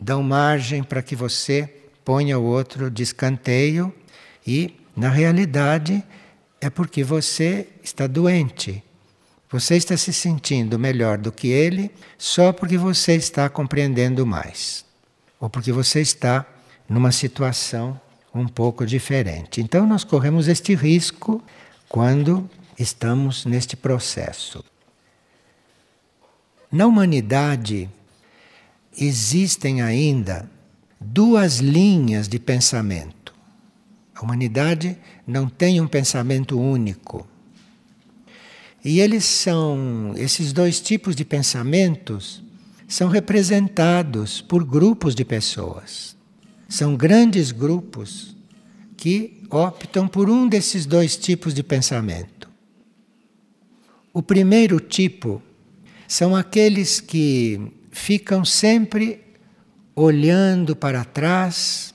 dão 0.00 0.22
margem 0.22 0.84
para 0.84 1.02
que 1.02 1.16
você 1.16 1.68
ponha 2.04 2.38
o 2.38 2.44
outro 2.44 2.88
de 2.88 3.02
escanteio 3.02 3.92
e, 4.46 4.76
na 4.96 5.08
realidade, 5.08 6.04
é 6.60 6.70
porque 6.70 7.02
você 7.02 7.66
está 7.82 8.06
doente. 8.06 8.83
Você 9.54 9.76
está 9.76 9.96
se 9.96 10.12
sentindo 10.12 10.80
melhor 10.80 11.16
do 11.16 11.30
que 11.30 11.46
ele 11.46 11.88
só 12.18 12.52
porque 12.52 12.76
você 12.76 13.14
está 13.14 13.48
compreendendo 13.48 14.26
mais. 14.26 14.84
Ou 15.38 15.48
porque 15.48 15.70
você 15.70 16.00
está 16.00 16.44
numa 16.88 17.12
situação 17.12 18.00
um 18.34 18.48
pouco 18.48 18.84
diferente. 18.84 19.60
Então, 19.60 19.86
nós 19.86 20.02
corremos 20.02 20.48
este 20.48 20.74
risco 20.74 21.40
quando 21.88 22.50
estamos 22.76 23.44
neste 23.46 23.76
processo. 23.76 24.64
Na 26.68 26.88
humanidade, 26.88 27.88
existem 28.98 29.82
ainda 29.82 30.50
duas 31.00 31.58
linhas 31.60 32.26
de 32.26 32.40
pensamento. 32.40 33.32
A 34.16 34.20
humanidade 34.20 34.98
não 35.24 35.48
tem 35.48 35.80
um 35.80 35.86
pensamento 35.86 36.58
único. 36.58 37.24
E 38.84 39.00
eles 39.00 39.24
são, 39.24 40.12
esses 40.16 40.52
dois 40.52 40.78
tipos 40.78 41.16
de 41.16 41.24
pensamentos 41.24 42.42
são 42.86 43.08
representados 43.08 44.42
por 44.42 44.62
grupos 44.62 45.14
de 45.14 45.24
pessoas. 45.24 46.14
São 46.68 46.94
grandes 46.94 47.50
grupos 47.50 48.36
que 48.96 49.42
optam 49.50 50.06
por 50.06 50.28
um 50.28 50.46
desses 50.46 50.84
dois 50.84 51.16
tipos 51.16 51.54
de 51.54 51.62
pensamento. 51.62 52.50
O 54.12 54.22
primeiro 54.22 54.78
tipo 54.78 55.42
são 56.06 56.36
aqueles 56.36 57.00
que 57.00 57.72
ficam 57.90 58.44
sempre 58.44 59.20
olhando 59.96 60.76
para 60.76 61.04
trás, 61.04 61.94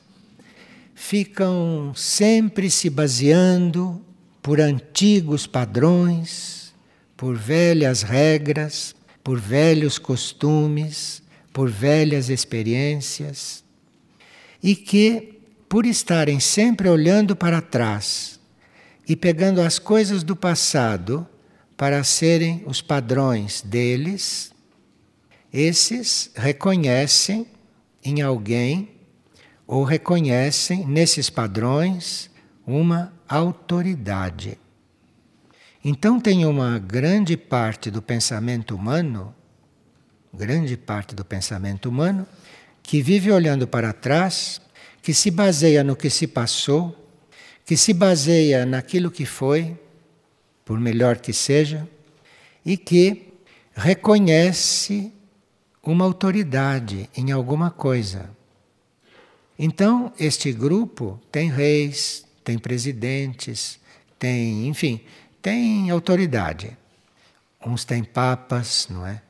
ficam 0.95 1.93
sempre 1.95 2.69
se 2.69 2.89
baseando 2.89 4.01
por 4.41 4.59
antigos 4.59 5.45
padrões, 5.45 6.68
por 7.19 7.35
velhas 7.35 8.01
regras, 8.01 8.95
por 9.21 9.37
velhos 9.37 9.99
costumes, 9.99 11.21
por 11.51 11.69
velhas 11.69 12.29
experiências, 12.29 13.61
e 14.63 14.73
que, 14.73 15.41
por 15.67 15.85
estarem 15.85 16.39
sempre 16.39 16.87
olhando 16.87 17.35
para 17.35 17.61
trás 17.61 18.39
e 19.05 19.17
pegando 19.17 19.59
as 19.59 19.77
coisas 19.77 20.23
do 20.23 20.33
passado 20.33 21.27
para 21.75 22.05
serem 22.05 22.63
os 22.65 22.81
padrões 22.81 23.61
deles, 23.61 24.53
esses 25.51 26.31
reconhecem 26.33 27.45
em 28.01 28.21
alguém 28.21 28.91
ou 29.67 29.83
reconhecem 29.83 30.85
nesses 30.85 31.29
padrões 31.29 32.31
uma 32.65 33.11
autoridade. 33.27 34.57
Então 35.83 36.19
tem 36.19 36.45
uma 36.45 36.77
grande 36.77 37.37
parte 37.37 37.89
do 37.89 38.01
pensamento 38.01 38.75
humano, 38.75 39.33
grande 40.33 40.75
parte 40.75 41.15
do 41.15 41.23
pensamento 41.23 41.87
humano, 41.87 42.27
que 42.83 43.01
vive 43.01 43.31
olhando 43.31 43.67
para 43.67 43.93
trás, 43.93 44.61
que 45.01 45.13
se 45.13 45.31
baseia 45.31 45.83
no 45.83 45.95
que 45.95 46.09
se 46.09 46.27
passou, 46.27 46.95
que 47.65 47.77
se 47.77 47.93
baseia 47.93 48.65
naquilo 48.65 49.09
que 49.09 49.25
foi, 49.25 49.77
por 50.65 50.79
melhor 50.79 51.17
que 51.17 51.31
seja, 51.31 51.87
e 52.65 52.75
que 52.75 53.33
reconhece 53.73 55.13
uma 55.81 56.03
autoridade 56.03 57.09
em 57.15 57.31
alguma 57.31 57.71
coisa. 57.71 58.29
Então, 59.57 60.11
este 60.19 60.51
grupo 60.51 61.19
tem 61.31 61.49
reis, 61.49 62.25
tem 62.43 62.57
presidentes, 62.57 63.79
tem, 64.17 64.67
enfim, 64.67 65.01
tem 65.41 65.89
autoridade. 65.89 66.77
Uns 67.65 67.83
têm 67.83 68.03
papas, 68.03 68.87
não 68.89 69.05
é? 69.05 69.21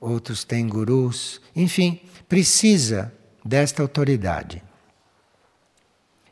Outros 0.00 0.44
têm 0.44 0.68
gurus, 0.68 1.40
enfim, 1.56 2.00
precisa 2.28 3.12
desta 3.44 3.82
autoridade. 3.82 4.62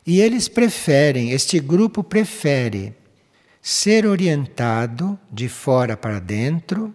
E 0.05 0.19
eles 0.19 0.47
preferem, 0.47 1.31
este 1.31 1.59
grupo 1.59 2.03
prefere 2.03 2.95
ser 3.61 4.05
orientado 4.05 5.17
de 5.31 5.47
fora 5.47 5.95
para 5.95 6.19
dentro 6.19 6.93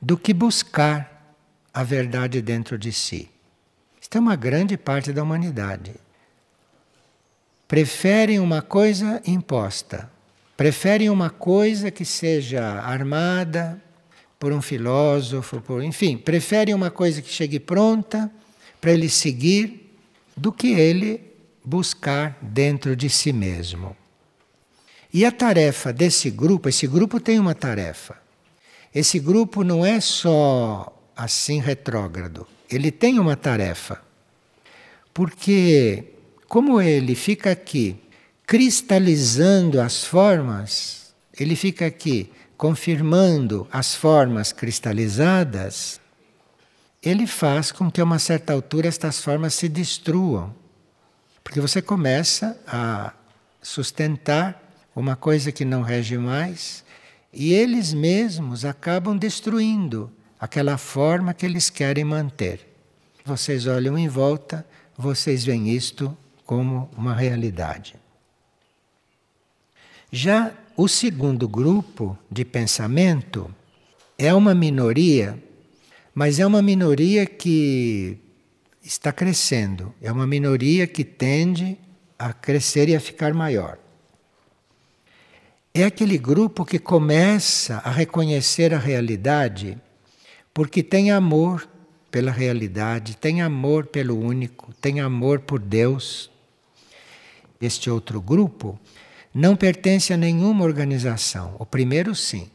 do 0.00 0.16
que 0.16 0.32
buscar 0.32 1.36
a 1.72 1.82
verdade 1.82 2.40
dentro 2.40 2.78
de 2.78 2.92
si. 2.92 3.28
Isto 4.00 4.16
é 4.18 4.20
uma 4.20 4.36
grande 4.36 4.76
parte 4.76 5.12
da 5.12 5.22
humanidade. 5.22 5.94
Preferem 7.68 8.40
uma 8.40 8.60
coisa 8.60 9.22
imposta, 9.26 10.10
preferem 10.56 11.10
uma 11.10 11.30
coisa 11.30 11.90
que 11.90 12.04
seja 12.04 12.62
armada 12.62 13.82
por 14.38 14.52
um 14.52 14.60
filósofo, 14.60 15.60
por, 15.60 15.82
enfim, 15.82 16.16
preferem 16.16 16.74
uma 16.74 16.90
coisa 16.90 17.22
que 17.22 17.30
chegue 17.30 17.60
pronta 17.60 18.30
para 18.80 18.92
ele 18.92 19.08
seguir 19.08 19.94
do 20.36 20.50
que 20.50 20.72
ele 20.72 21.20
buscar 21.64 22.36
dentro 22.42 22.96
de 22.96 23.08
si 23.08 23.32
mesmo. 23.32 23.96
E 25.12 25.24
a 25.24 25.30
tarefa 25.30 25.92
desse 25.92 26.30
grupo, 26.30 26.68
esse 26.68 26.86
grupo 26.86 27.20
tem 27.20 27.38
uma 27.38 27.54
tarefa. 27.54 28.16
Esse 28.94 29.18
grupo 29.18 29.62
não 29.62 29.84
é 29.84 30.00
só 30.00 30.92
assim 31.14 31.60
retrógrado. 31.60 32.46
Ele 32.70 32.90
tem 32.90 33.18
uma 33.18 33.36
tarefa. 33.36 34.02
Porque, 35.12 36.04
como 36.48 36.80
ele 36.80 37.14
fica 37.14 37.50
aqui 37.50 37.96
cristalizando 38.46 39.80
as 39.80 40.04
formas, 40.04 41.14
ele 41.38 41.56
fica 41.56 41.86
aqui 41.86 42.30
confirmando 42.56 43.66
as 43.72 43.94
formas 43.94 44.52
cristalizadas, 44.52 46.00
ele 47.02 47.26
faz 47.26 47.72
com 47.72 47.90
que 47.90 48.00
a 48.00 48.04
uma 48.04 48.20
certa 48.20 48.52
altura 48.52 48.86
estas 48.86 49.20
formas 49.20 49.54
se 49.54 49.68
destruam. 49.68 50.54
Porque 51.42 51.60
você 51.60 51.82
começa 51.82 52.56
a 52.66 53.12
sustentar 53.60 54.62
uma 54.94 55.16
coisa 55.16 55.50
que 55.50 55.64
não 55.64 55.82
rege 55.82 56.16
mais 56.16 56.84
e 57.32 57.52
eles 57.52 57.92
mesmos 57.92 58.64
acabam 58.64 59.16
destruindo 59.16 60.12
aquela 60.38 60.76
forma 60.78 61.34
que 61.34 61.46
eles 61.46 61.70
querem 61.70 62.04
manter. 62.04 62.68
Vocês 63.24 63.66
olham 63.66 63.98
em 63.98 64.06
volta, 64.06 64.66
vocês 64.96 65.44
veem 65.44 65.70
isto 65.70 66.16
como 66.44 66.90
uma 66.96 67.14
realidade. 67.14 68.01
Já 70.14 70.52
o 70.76 70.86
segundo 70.88 71.48
grupo 71.48 72.18
de 72.30 72.44
pensamento 72.44 73.50
é 74.18 74.34
uma 74.34 74.54
minoria, 74.54 75.42
mas 76.14 76.38
é 76.38 76.46
uma 76.46 76.60
minoria 76.60 77.24
que 77.24 78.18
está 78.84 79.10
crescendo, 79.10 79.94
é 80.02 80.12
uma 80.12 80.26
minoria 80.26 80.86
que 80.86 81.02
tende 81.02 81.78
a 82.18 82.30
crescer 82.30 82.90
e 82.90 82.94
a 82.94 83.00
ficar 83.00 83.32
maior. 83.32 83.78
É 85.72 85.84
aquele 85.84 86.18
grupo 86.18 86.62
que 86.66 86.78
começa 86.78 87.78
a 87.78 87.90
reconhecer 87.90 88.74
a 88.74 88.78
realidade 88.78 89.80
porque 90.52 90.82
tem 90.82 91.10
amor 91.10 91.66
pela 92.10 92.30
realidade, 92.30 93.16
tem 93.16 93.40
amor 93.40 93.86
pelo 93.86 94.18
único, 94.18 94.74
tem 94.74 95.00
amor 95.00 95.40
por 95.40 95.58
Deus. 95.58 96.30
Este 97.58 97.88
outro 97.88 98.20
grupo 98.20 98.78
não 99.34 99.56
pertence 99.56 100.12
a 100.12 100.16
nenhuma 100.16 100.64
organização. 100.64 101.56
O 101.58 101.64
primeiro, 101.64 102.14
sim. 102.14 102.50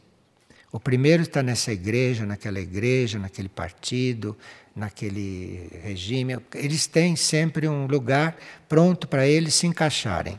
O 0.70 0.78
primeiro 0.78 1.22
está 1.22 1.42
nessa 1.42 1.72
igreja, 1.72 2.26
naquela 2.26 2.60
igreja, 2.60 3.18
naquele 3.18 3.48
partido, 3.48 4.36
naquele 4.76 5.68
regime. 5.82 6.38
Eles 6.54 6.86
têm 6.86 7.16
sempre 7.16 7.66
um 7.68 7.86
lugar 7.86 8.36
pronto 8.68 9.08
para 9.08 9.26
eles 9.26 9.54
se 9.54 9.66
encaixarem. 9.66 10.38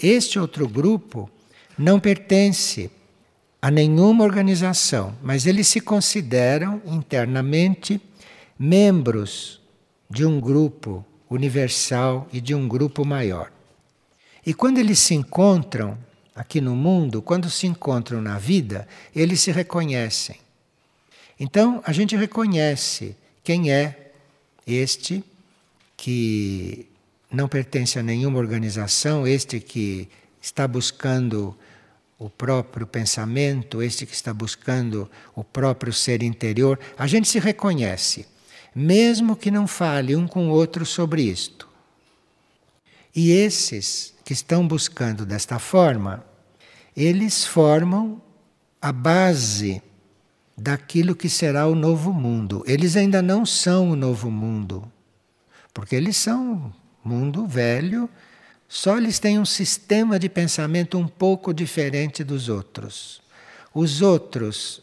Este 0.00 0.38
outro 0.38 0.68
grupo 0.68 1.28
não 1.76 1.98
pertence 1.98 2.90
a 3.60 3.70
nenhuma 3.70 4.24
organização, 4.24 5.14
mas 5.22 5.44
eles 5.44 5.66
se 5.66 5.80
consideram 5.80 6.80
internamente 6.86 8.00
membros 8.58 9.60
de 10.08 10.24
um 10.24 10.40
grupo 10.40 11.04
universal 11.28 12.28
e 12.32 12.40
de 12.40 12.54
um 12.54 12.66
grupo 12.66 13.04
maior. 13.04 13.57
E 14.48 14.54
quando 14.54 14.78
eles 14.78 14.98
se 14.98 15.12
encontram 15.12 15.98
aqui 16.34 16.58
no 16.58 16.74
mundo, 16.74 17.20
quando 17.20 17.50
se 17.50 17.66
encontram 17.66 18.22
na 18.22 18.38
vida, 18.38 18.88
eles 19.14 19.42
se 19.42 19.52
reconhecem. 19.52 20.36
Então, 21.38 21.82
a 21.84 21.92
gente 21.92 22.16
reconhece 22.16 23.14
quem 23.44 23.70
é 23.70 24.12
este 24.66 25.22
que 25.98 26.88
não 27.30 27.46
pertence 27.46 27.98
a 27.98 28.02
nenhuma 28.02 28.38
organização, 28.38 29.26
este 29.26 29.60
que 29.60 30.08
está 30.40 30.66
buscando 30.66 31.54
o 32.18 32.30
próprio 32.30 32.86
pensamento, 32.86 33.82
este 33.82 34.06
que 34.06 34.14
está 34.14 34.32
buscando 34.32 35.10
o 35.34 35.44
próprio 35.44 35.92
ser 35.92 36.22
interior. 36.22 36.80
A 36.96 37.06
gente 37.06 37.28
se 37.28 37.38
reconhece, 37.38 38.26
mesmo 38.74 39.36
que 39.36 39.50
não 39.50 39.66
fale 39.66 40.16
um 40.16 40.26
com 40.26 40.48
o 40.48 40.52
outro 40.52 40.86
sobre 40.86 41.20
isto. 41.20 41.68
E 43.14 43.30
esses 43.30 44.16
que 44.28 44.34
estão 44.34 44.68
buscando 44.68 45.24
desta 45.24 45.58
forma, 45.58 46.22
eles 46.94 47.46
formam 47.46 48.20
a 48.78 48.92
base 48.92 49.82
daquilo 50.54 51.16
que 51.16 51.30
será 51.30 51.66
o 51.66 51.74
novo 51.74 52.12
mundo. 52.12 52.62
Eles 52.66 52.94
ainda 52.94 53.22
não 53.22 53.46
são 53.46 53.90
o 53.90 53.96
novo 53.96 54.30
mundo, 54.30 54.86
porque 55.72 55.96
eles 55.96 56.18
são 56.18 56.70
mundo 57.02 57.46
velho, 57.46 58.06
só 58.68 58.98
eles 58.98 59.18
têm 59.18 59.38
um 59.38 59.46
sistema 59.46 60.18
de 60.18 60.28
pensamento 60.28 60.98
um 60.98 61.08
pouco 61.08 61.54
diferente 61.54 62.22
dos 62.22 62.50
outros. 62.50 63.22
Os 63.72 64.02
outros 64.02 64.82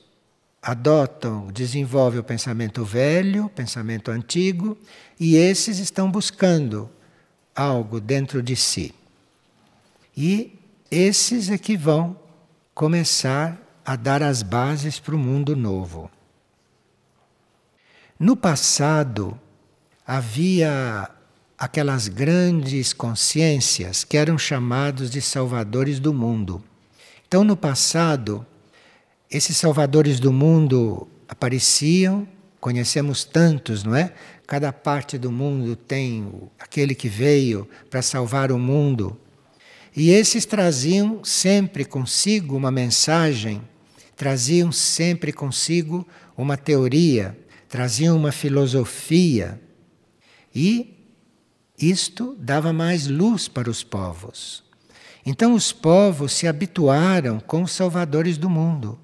adotam, 0.59 1.51
desenvolvem 1.53 2.19
o 2.19 2.23
pensamento 2.23 2.83
velho, 2.83 3.47
pensamento 3.49 4.09
antigo, 4.09 4.75
e 5.19 5.35
esses 5.35 5.77
estão 5.77 6.09
buscando 6.09 6.89
algo 7.55 8.01
dentro 8.01 8.41
de 8.41 8.55
si. 8.55 8.91
E 10.15 10.57
esses 10.89 11.49
é 11.49 11.57
que 11.57 11.75
vão 11.75 12.17
começar 12.73 13.61
a 13.85 13.95
dar 13.95 14.23
as 14.23 14.41
bases 14.41 14.99
para 14.99 15.15
o 15.15 15.19
mundo 15.19 15.55
novo. 15.55 16.09
No 18.19 18.35
passado, 18.35 19.39
havia 20.07 21.09
aquelas 21.57 22.07
grandes 22.07 22.93
consciências 22.93 24.03
que 24.03 24.17
eram 24.17 24.37
chamados 24.37 25.09
de 25.09 25.21
salvadores 25.21 25.99
do 25.99 26.13
mundo. 26.13 26.63
Então, 27.27 27.43
no 27.43 27.57
passado, 27.57 28.45
esses 29.29 29.57
salvadores 29.57 30.19
do 30.19 30.31
mundo 30.31 31.07
apareciam, 31.27 32.27
conhecemos 32.59 33.23
tantos, 33.23 33.83
não 33.83 33.95
é? 33.95 34.13
Cada 34.47 34.71
parte 34.71 35.17
do 35.17 35.31
mundo 35.31 35.75
tem 35.75 36.49
aquele 36.59 36.95
que 36.95 37.09
veio 37.09 37.67
para 37.89 38.01
salvar 38.01 38.51
o 38.51 38.59
mundo. 38.59 39.19
E 39.95 40.09
esses 40.09 40.45
traziam 40.45 41.23
sempre 41.23 41.85
consigo 41.85 42.57
uma 42.57 42.69
mensagem, 42.69 43.61
traziam 44.15 44.71
sempre 44.71 45.31
consigo 45.31 46.05
uma 46.37 46.57
teoria, 46.57 47.37
traziam 47.69 48.17
uma 48.17 48.31
filosofia. 48.31 49.61
E 50.53 50.95
isto 51.79 52.35
dava 52.37 52.73
mais 52.73 53.07
luz 53.07 53.47
para 53.47 53.69
os 53.69 53.83
povos. 53.83 54.63
Então 55.25 55.53
os 55.53 55.71
povos 55.71 56.33
se 56.33 56.45
habituaram 56.45 57.39
com 57.39 57.63
os 57.63 57.71
salvadores 57.71 58.37
do 58.37 58.49
mundo. 58.49 58.99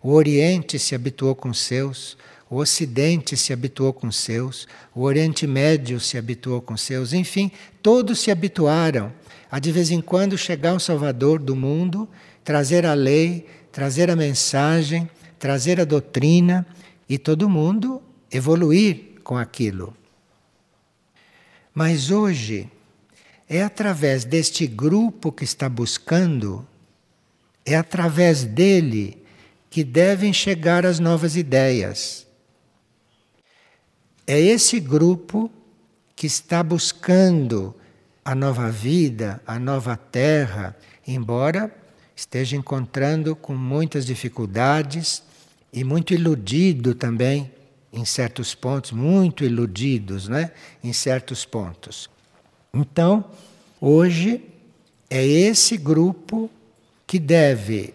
O 0.00 0.12
Oriente 0.12 0.78
se 0.78 0.94
habituou 0.94 1.34
com 1.34 1.52
seus, 1.52 2.16
o 2.48 2.56
Ocidente 2.56 3.36
se 3.36 3.52
habituou 3.52 3.92
com 3.92 4.10
seus, 4.12 4.68
o 4.94 5.02
Oriente 5.02 5.46
Médio 5.46 5.98
se 5.98 6.16
habituou 6.16 6.62
com 6.62 6.76
seus, 6.76 7.12
enfim, 7.12 7.50
todos 7.82 8.20
se 8.20 8.30
habituaram 8.30 9.12
a 9.50 9.58
de 9.58 9.72
vez 9.72 9.90
em 9.90 10.00
quando 10.00 10.36
chegar 10.36 10.74
um 10.74 10.78
Salvador 10.78 11.38
do 11.38 11.56
mundo, 11.56 12.08
trazer 12.44 12.84
a 12.84 12.94
lei, 12.94 13.46
trazer 13.72 14.10
a 14.10 14.16
mensagem, 14.16 15.08
trazer 15.38 15.80
a 15.80 15.84
doutrina 15.84 16.66
e 17.08 17.16
todo 17.16 17.48
mundo 17.48 18.02
evoluir 18.30 19.20
com 19.24 19.36
aquilo. 19.36 19.96
Mas 21.74 22.10
hoje 22.10 22.70
é 23.48 23.62
através 23.62 24.24
deste 24.24 24.66
grupo 24.66 25.32
que 25.32 25.44
está 25.44 25.68
buscando, 25.68 26.66
é 27.64 27.76
através 27.76 28.44
dele 28.44 29.22
que 29.70 29.84
devem 29.84 30.32
chegar 30.32 30.84
as 30.84 30.98
novas 30.98 31.36
ideias. 31.36 32.26
É 34.26 34.38
esse 34.38 34.80
grupo 34.80 35.50
que 36.14 36.26
está 36.26 36.62
buscando 36.62 37.74
a 38.28 38.34
nova 38.34 38.70
vida, 38.70 39.40
a 39.46 39.58
nova 39.58 39.96
terra, 39.96 40.76
embora 41.06 41.74
esteja 42.14 42.56
encontrando 42.56 43.34
com 43.34 43.54
muitas 43.54 44.04
dificuldades 44.04 45.22
e 45.72 45.82
muito 45.82 46.12
iludido 46.12 46.94
também 46.94 47.50
em 47.90 48.04
certos 48.04 48.54
pontos, 48.54 48.92
muito 48.92 49.44
iludidos, 49.44 50.28
né? 50.28 50.50
Em 50.84 50.92
certos 50.92 51.46
pontos. 51.46 52.10
Então, 52.74 53.24
hoje 53.80 54.44
é 55.08 55.24
esse 55.26 55.78
grupo 55.78 56.50
que 57.06 57.18
deve, 57.18 57.94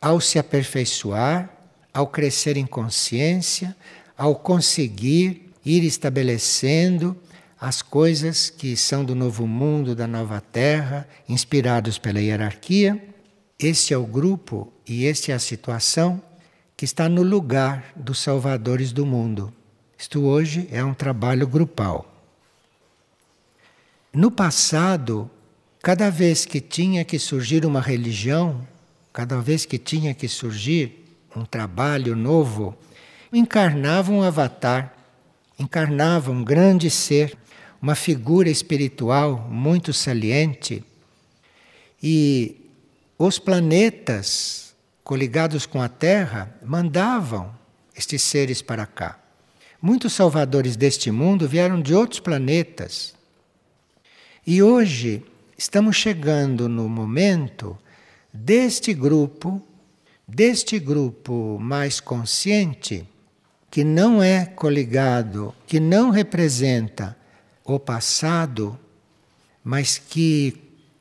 ao 0.00 0.18
se 0.18 0.38
aperfeiçoar, 0.38 1.50
ao 1.92 2.06
crescer 2.06 2.56
em 2.56 2.64
consciência, 2.64 3.76
ao 4.16 4.34
conseguir 4.34 5.52
ir 5.62 5.84
estabelecendo 5.84 7.14
as 7.64 7.80
coisas 7.80 8.50
que 8.50 8.76
são 8.76 9.02
do 9.02 9.14
novo 9.14 9.46
mundo, 9.46 9.94
da 9.94 10.06
nova 10.06 10.38
terra, 10.38 11.08
inspirados 11.26 11.96
pela 11.96 12.20
hierarquia. 12.20 13.02
Este 13.58 13.94
é 13.94 13.96
o 13.96 14.04
grupo 14.04 14.70
e 14.86 15.06
esta 15.06 15.32
é 15.32 15.34
a 15.34 15.38
situação 15.38 16.20
que 16.76 16.84
está 16.84 17.08
no 17.08 17.22
lugar 17.22 17.90
dos 17.96 18.18
salvadores 18.18 18.92
do 18.92 19.06
mundo. 19.06 19.50
Isto 19.96 20.24
hoje 20.24 20.68
é 20.70 20.84
um 20.84 20.92
trabalho 20.92 21.46
grupal. 21.46 22.06
No 24.12 24.30
passado, 24.30 25.30
cada 25.82 26.10
vez 26.10 26.44
que 26.44 26.60
tinha 26.60 27.02
que 27.02 27.18
surgir 27.18 27.64
uma 27.64 27.80
religião, 27.80 28.60
cada 29.10 29.40
vez 29.40 29.64
que 29.64 29.78
tinha 29.78 30.12
que 30.12 30.28
surgir 30.28 31.16
um 31.34 31.46
trabalho 31.46 32.14
novo, 32.14 32.76
encarnava 33.32 34.12
um 34.12 34.22
avatar 34.22 34.94
encarnava 35.58 36.30
um 36.30 36.42
grande 36.42 36.90
ser, 36.90 37.36
uma 37.80 37.94
figura 37.94 38.48
espiritual 38.48 39.48
muito 39.50 39.92
saliente. 39.92 40.82
E 42.02 42.56
os 43.18 43.38
planetas 43.38 44.74
coligados 45.02 45.66
com 45.66 45.80
a 45.80 45.88
Terra 45.88 46.54
mandavam 46.64 47.54
estes 47.96 48.22
seres 48.22 48.62
para 48.62 48.86
cá. 48.86 49.18
Muitos 49.80 50.14
salvadores 50.14 50.76
deste 50.76 51.10
mundo 51.10 51.46
vieram 51.46 51.80
de 51.80 51.94
outros 51.94 52.20
planetas. 52.20 53.14
E 54.46 54.62
hoje 54.62 55.22
estamos 55.56 55.96
chegando 55.96 56.68
no 56.68 56.88
momento 56.88 57.78
deste 58.32 58.92
grupo, 58.92 59.62
deste 60.26 60.78
grupo 60.78 61.58
mais 61.60 62.00
consciente, 62.00 63.06
que 63.74 63.82
não 63.82 64.22
é 64.22 64.46
coligado, 64.46 65.52
que 65.66 65.80
não 65.80 66.10
representa 66.10 67.16
o 67.64 67.76
passado, 67.76 68.78
mas 69.64 69.98
que 69.98 70.54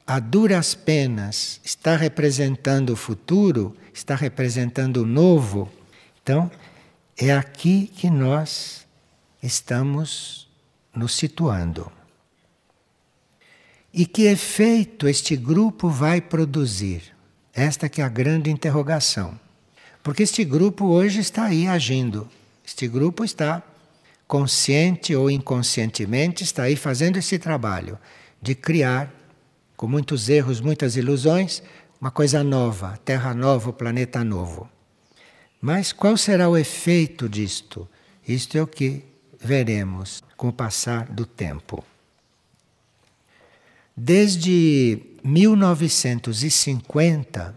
a 0.08 0.20
duras 0.20 0.74
penas 0.74 1.62
está 1.64 1.96
representando 1.96 2.90
o 2.90 2.96
futuro, 2.96 3.78
está 3.94 4.16
representando 4.16 5.04
o 5.04 5.06
novo. 5.06 5.72
Então, 6.24 6.50
é 7.16 7.32
aqui 7.32 7.92
que 7.96 8.10
nós 8.10 8.88
estamos 9.44 10.50
nos 10.96 11.14
situando. 11.14 11.92
E 13.94 14.08
que 14.08 14.24
efeito 14.24 15.08
este 15.08 15.36
grupo 15.36 15.90
vai 15.90 16.20
produzir? 16.20 17.04
Esta 17.54 17.88
que 17.88 18.02
é 18.02 18.04
a 18.04 18.10
grande 18.10 18.50
interrogação. 18.50 19.40
Porque 20.02 20.24
este 20.24 20.44
grupo 20.44 20.86
hoje 20.86 21.20
está 21.20 21.44
aí 21.44 21.68
agindo. 21.68 22.28
Este 22.74 22.88
grupo 22.88 23.24
está 23.24 23.62
consciente 24.28 25.16
ou 25.16 25.30
inconscientemente 25.30 26.44
está 26.44 26.64
aí 26.64 26.76
fazendo 26.76 27.18
esse 27.18 27.38
trabalho 27.38 28.00
de 28.42 28.56
criar 28.56 29.14
com 29.78 29.88
muitos 29.88 30.28
erros, 30.28 30.60
muitas 30.60 30.96
ilusões, 30.96 31.62
uma 32.02 32.10
coisa 32.10 32.44
nova, 32.44 32.98
terra 33.06 33.36
nova, 33.36 33.72
planeta 33.72 34.24
novo. 34.24 34.68
Mas 35.62 35.94
qual 35.94 36.18
será 36.18 36.50
o 36.50 36.58
efeito 36.58 37.30
disto? 37.30 37.88
Isto 38.28 38.58
é 38.58 38.64
o 38.64 38.68
que 38.68 39.04
veremos 39.40 40.24
com 40.36 40.48
o 40.48 40.54
passar 40.54 41.06
do 41.06 41.28
tempo. 41.28 41.86
Desde 43.96 45.00
1950 45.24 47.56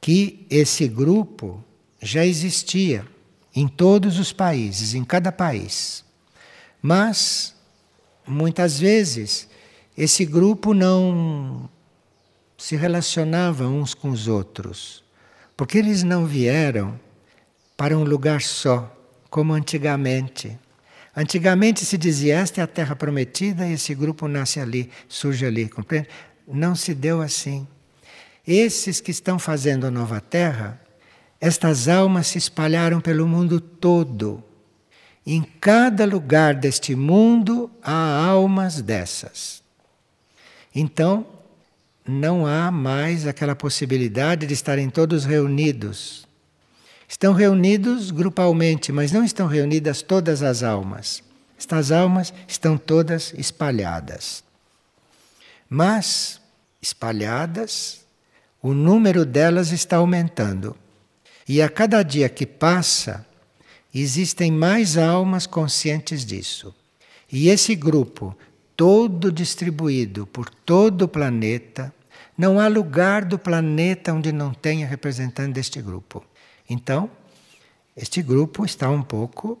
que 0.00 0.44
esse 0.50 0.88
grupo 0.88 1.62
já 2.02 2.26
existia 2.26 3.06
em 3.54 3.66
todos 3.66 4.18
os 4.18 4.32
países, 4.32 4.94
em 4.94 5.04
cada 5.04 5.32
país. 5.32 6.04
Mas, 6.80 7.54
muitas 8.26 8.78
vezes, 8.78 9.48
esse 9.96 10.24
grupo 10.24 10.72
não 10.72 11.68
se 12.56 12.76
relacionavam 12.76 13.80
uns 13.80 13.94
com 13.94 14.10
os 14.10 14.28
outros, 14.28 15.02
porque 15.56 15.78
eles 15.78 16.02
não 16.02 16.26
vieram 16.26 16.98
para 17.76 17.96
um 17.96 18.04
lugar 18.04 18.42
só, 18.42 18.94
como 19.28 19.52
antigamente. 19.52 20.58
Antigamente 21.16 21.84
se 21.84 21.98
dizia: 21.98 22.36
esta 22.36 22.60
é 22.60 22.64
a 22.64 22.66
terra 22.66 22.94
prometida 22.94 23.66
e 23.66 23.72
esse 23.72 23.94
grupo 23.94 24.28
nasce 24.28 24.60
ali, 24.60 24.90
surge 25.08 25.44
ali, 25.44 25.68
compreende? 25.68 26.08
Não 26.46 26.74
se 26.74 26.94
deu 26.94 27.20
assim. 27.20 27.66
Esses 28.46 29.00
que 29.00 29.10
estão 29.10 29.38
fazendo 29.38 29.86
a 29.86 29.90
nova 29.90 30.20
terra, 30.20 30.79
estas 31.40 31.88
almas 31.88 32.26
se 32.26 32.38
espalharam 32.38 33.00
pelo 33.00 33.26
mundo 33.26 33.60
todo. 33.60 34.44
Em 35.26 35.42
cada 35.42 36.04
lugar 36.04 36.54
deste 36.54 36.94
mundo 36.94 37.70
há 37.82 38.26
almas 38.26 38.82
dessas. 38.82 39.62
Então, 40.74 41.26
não 42.06 42.46
há 42.46 42.70
mais 42.70 43.26
aquela 43.26 43.56
possibilidade 43.56 44.46
de 44.46 44.52
estarem 44.52 44.90
todos 44.90 45.24
reunidos. 45.24 46.26
Estão 47.08 47.32
reunidos 47.32 48.10
grupalmente, 48.10 48.92
mas 48.92 49.10
não 49.10 49.24
estão 49.24 49.46
reunidas 49.46 50.02
todas 50.02 50.42
as 50.42 50.62
almas. 50.62 51.22
Estas 51.58 51.90
almas 51.90 52.32
estão 52.46 52.76
todas 52.76 53.32
espalhadas. 53.36 54.44
Mas, 55.68 56.40
espalhadas, 56.80 58.00
o 58.62 58.72
número 58.72 59.24
delas 59.24 59.72
está 59.72 59.96
aumentando. 59.96 60.76
E 61.52 61.60
a 61.60 61.68
cada 61.68 62.04
dia 62.04 62.28
que 62.28 62.46
passa, 62.46 63.26
existem 63.92 64.52
mais 64.52 64.96
almas 64.96 65.48
conscientes 65.48 66.24
disso. 66.24 66.72
E 67.32 67.48
esse 67.48 67.74
grupo, 67.74 68.38
todo 68.76 69.32
distribuído 69.32 70.28
por 70.28 70.48
todo 70.48 71.02
o 71.02 71.08
planeta, 71.08 71.92
não 72.38 72.60
há 72.60 72.68
lugar 72.68 73.24
do 73.24 73.36
planeta 73.36 74.14
onde 74.14 74.30
não 74.30 74.54
tenha 74.54 74.86
representante 74.86 75.54
deste 75.54 75.82
grupo. 75.82 76.24
Então, 76.68 77.10
este 77.96 78.22
grupo 78.22 78.64
está 78.64 78.88
um 78.88 79.02
pouco, 79.02 79.58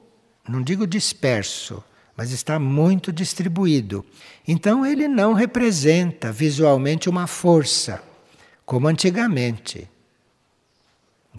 não 0.48 0.62
digo 0.62 0.86
disperso, 0.86 1.82
mas 2.16 2.30
está 2.30 2.56
muito 2.56 3.12
distribuído. 3.12 4.06
Então, 4.46 4.86
ele 4.86 5.08
não 5.08 5.32
representa 5.32 6.30
visualmente 6.30 7.08
uma 7.08 7.26
força, 7.26 8.00
como 8.64 8.86
antigamente. 8.86 9.90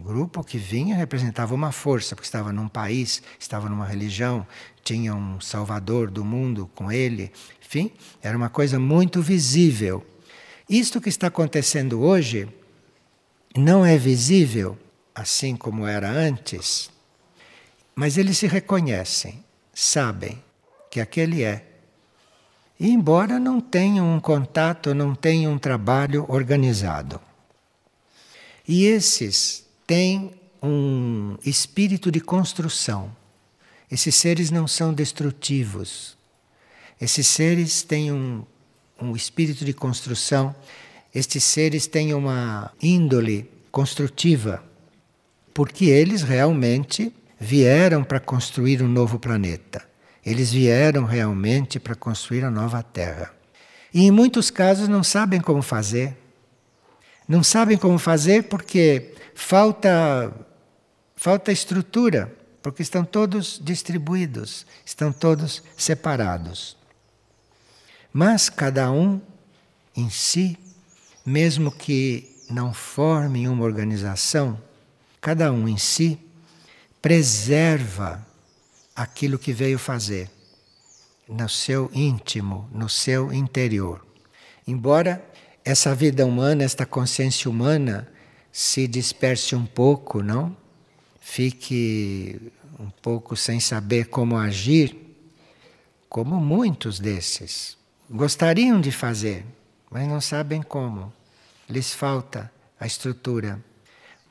Grupo 0.02 0.44
que 0.44 0.58
vinha 0.58 0.96
representava 0.96 1.54
uma 1.54 1.72
força, 1.72 2.16
porque 2.16 2.26
estava 2.26 2.52
num 2.52 2.68
país, 2.68 3.22
estava 3.40 3.70
numa 3.70 3.86
religião, 3.86 4.46
tinha 4.84 5.14
um 5.14 5.40
salvador 5.40 6.10
do 6.10 6.26
mundo 6.26 6.70
com 6.74 6.92
ele. 6.92 7.32
Enfim, 7.64 7.92
era 8.22 8.36
uma 8.36 8.50
coisa 8.50 8.80
muito 8.80 9.22
visível. 9.22 10.06
Isto 10.68 11.00
que 11.00 11.10
está 11.10 11.28
acontecendo 11.28 12.02
hoje 12.02 12.50
não 13.56 13.86
é 13.86 13.98
visível 13.98 14.78
assim 15.14 15.56
como 15.56 15.86
era 15.86 16.10
antes, 16.10 16.90
mas 17.94 18.18
eles 18.18 18.38
se 18.38 18.48
reconhecem, 18.48 19.44
sabem 19.74 20.42
que 20.90 21.00
aquele 21.00 21.44
é. 21.44 21.66
E 22.80 22.90
embora 22.90 23.40
não 23.40 23.62
tenham 23.62 24.16
um 24.16 24.20
contato, 24.20 24.96
não 24.96 25.14
tenham 25.14 25.54
um 25.54 25.60
trabalho 25.60 26.26
organizado. 26.28 27.22
E 28.68 28.86
esses 28.86 29.70
têm 29.91 30.32
um 30.63 31.36
espírito 31.43 32.10
de 32.10 32.21
construção. 32.21 33.13
Esses 33.91 34.15
seres 34.15 34.49
não 34.49 34.65
são 34.65 34.93
destrutivos. 34.93 36.17
Esses 37.01 37.27
seres 37.27 37.84
têm 37.84 38.10
um, 38.10 38.45
um 39.01 39.17
espírito 39.17 39.65
de 39.65 39.73
construção. 39.73 40.56
Estes 41.13 41.43
seres 41.43 41.88
têm 41.88 42.13
uma 42.13 42.71
índole 42.82 43.51
construtiva 43.69 44.63
porque 45.54 45.88
eles 45.88 46.21
realmente 46.21 47.13
vieram 47.38 48.01
para 48.01 48.21
construir 48.21 48.82
um 48.82 48.88
novo 48.88 49.19
planeta. 49.19 49.86
Eles 50.25 50.54
vieram 50.54 51.04
realmente 51.04 51.82
para 51.82 51.95
construir 51.95 52.45
a 52.45 52.49
nova 52.49 52.82
Terra. 52.82 53.34
E 53.93 54.04
em 54.04 54.12
muitos 54.12 54.49
casos 54.49 54.88
não 54.88 55.04
sabem 55.04 55.41
como 55.41 55.62
fazer. 55.62 56.15
Não 57.27 57.43
sabem 57.43 57.77
como 57.77 57.99
fazer 57.99 58.43
porque 58.43 59.11
falta 59.36 60.34
falta 61.15 61.52
estrutura, 61.52 62.36
porque 62.63 62.82
estão 62.82 63.06
todos 63.06 63.60
distribuídos, 63.63 64.65
estão 64.84 65.13
todos 65.13 65.62
separados. 65.78 66.76
Mas 68.12 68.50
cada 68.50 68.91
um 68.91 69.22
em 69.96 70.10
si, 70.10 70.58
mesmo 71.24 71.72
que 71.72 72.28
não 72.50 72.74
formem 72.74 73.48
uma 73.48 73.63
organização, 73.63 74.60
cada 75.22 75.52
um 75.52 75.67
em 75.67 75.78
si, 75.78 76.20
preserva 77.00 78.26
aquilo 78.96 79.38
que 79.38 79.54
veio 79.54 79.78
fazer 79.78 80.28
no 81.28 81.48
seu 81.48 81.89
íntimo, 81.94 82.67
no 82.74 82.89
seu 82.89 83.32
interior. 83.32 84.04
Embora 84.67 85.24
essa 85.63 85.94
vida 85.94 86.26
humana, 86.26 86.63
esta 86.63 86.86
consciência 86.86 87.50
humana 87.50 88.08
se 88.52 88.88
disperse 88.88 89.56
um 89.56 89.66
pouco, 89.66 90.22
não? 90.22 90.56
Fique 91.20 92.52
um 92.80 92.90
pouco 92.90 93.36
sem 93.36 93.60
saber 93.60 94.06
como 94.06 94.38
agir, 94.38 94.98
como 96.10 96.40
muitos 96.40 97.00
desses 97.00 97.80
gostariam 98.12 98.82
de 98.82 98.92
fazer, 98.92 99.46
mas 99.90 100.08
não 100.08 100.20
sabem 100.20 100.62
como. 100.62 101.12
Lhes 101.70 101.94
falta 101.94 102.52
a 102.78 102.86
estrutura 102.86 103.64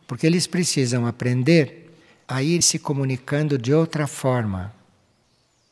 porque 0.06 0.26
eles 0.26 0.46
precisam 0.46 1.06
aprender 1.06 1.90
a 2.28 2.42
ir 2.42 2.62
se 2.62 2.78
comunicando 2.78 3.56
de 3.56 3.72
outra 3.72 4.06
forma. 4.06 4.74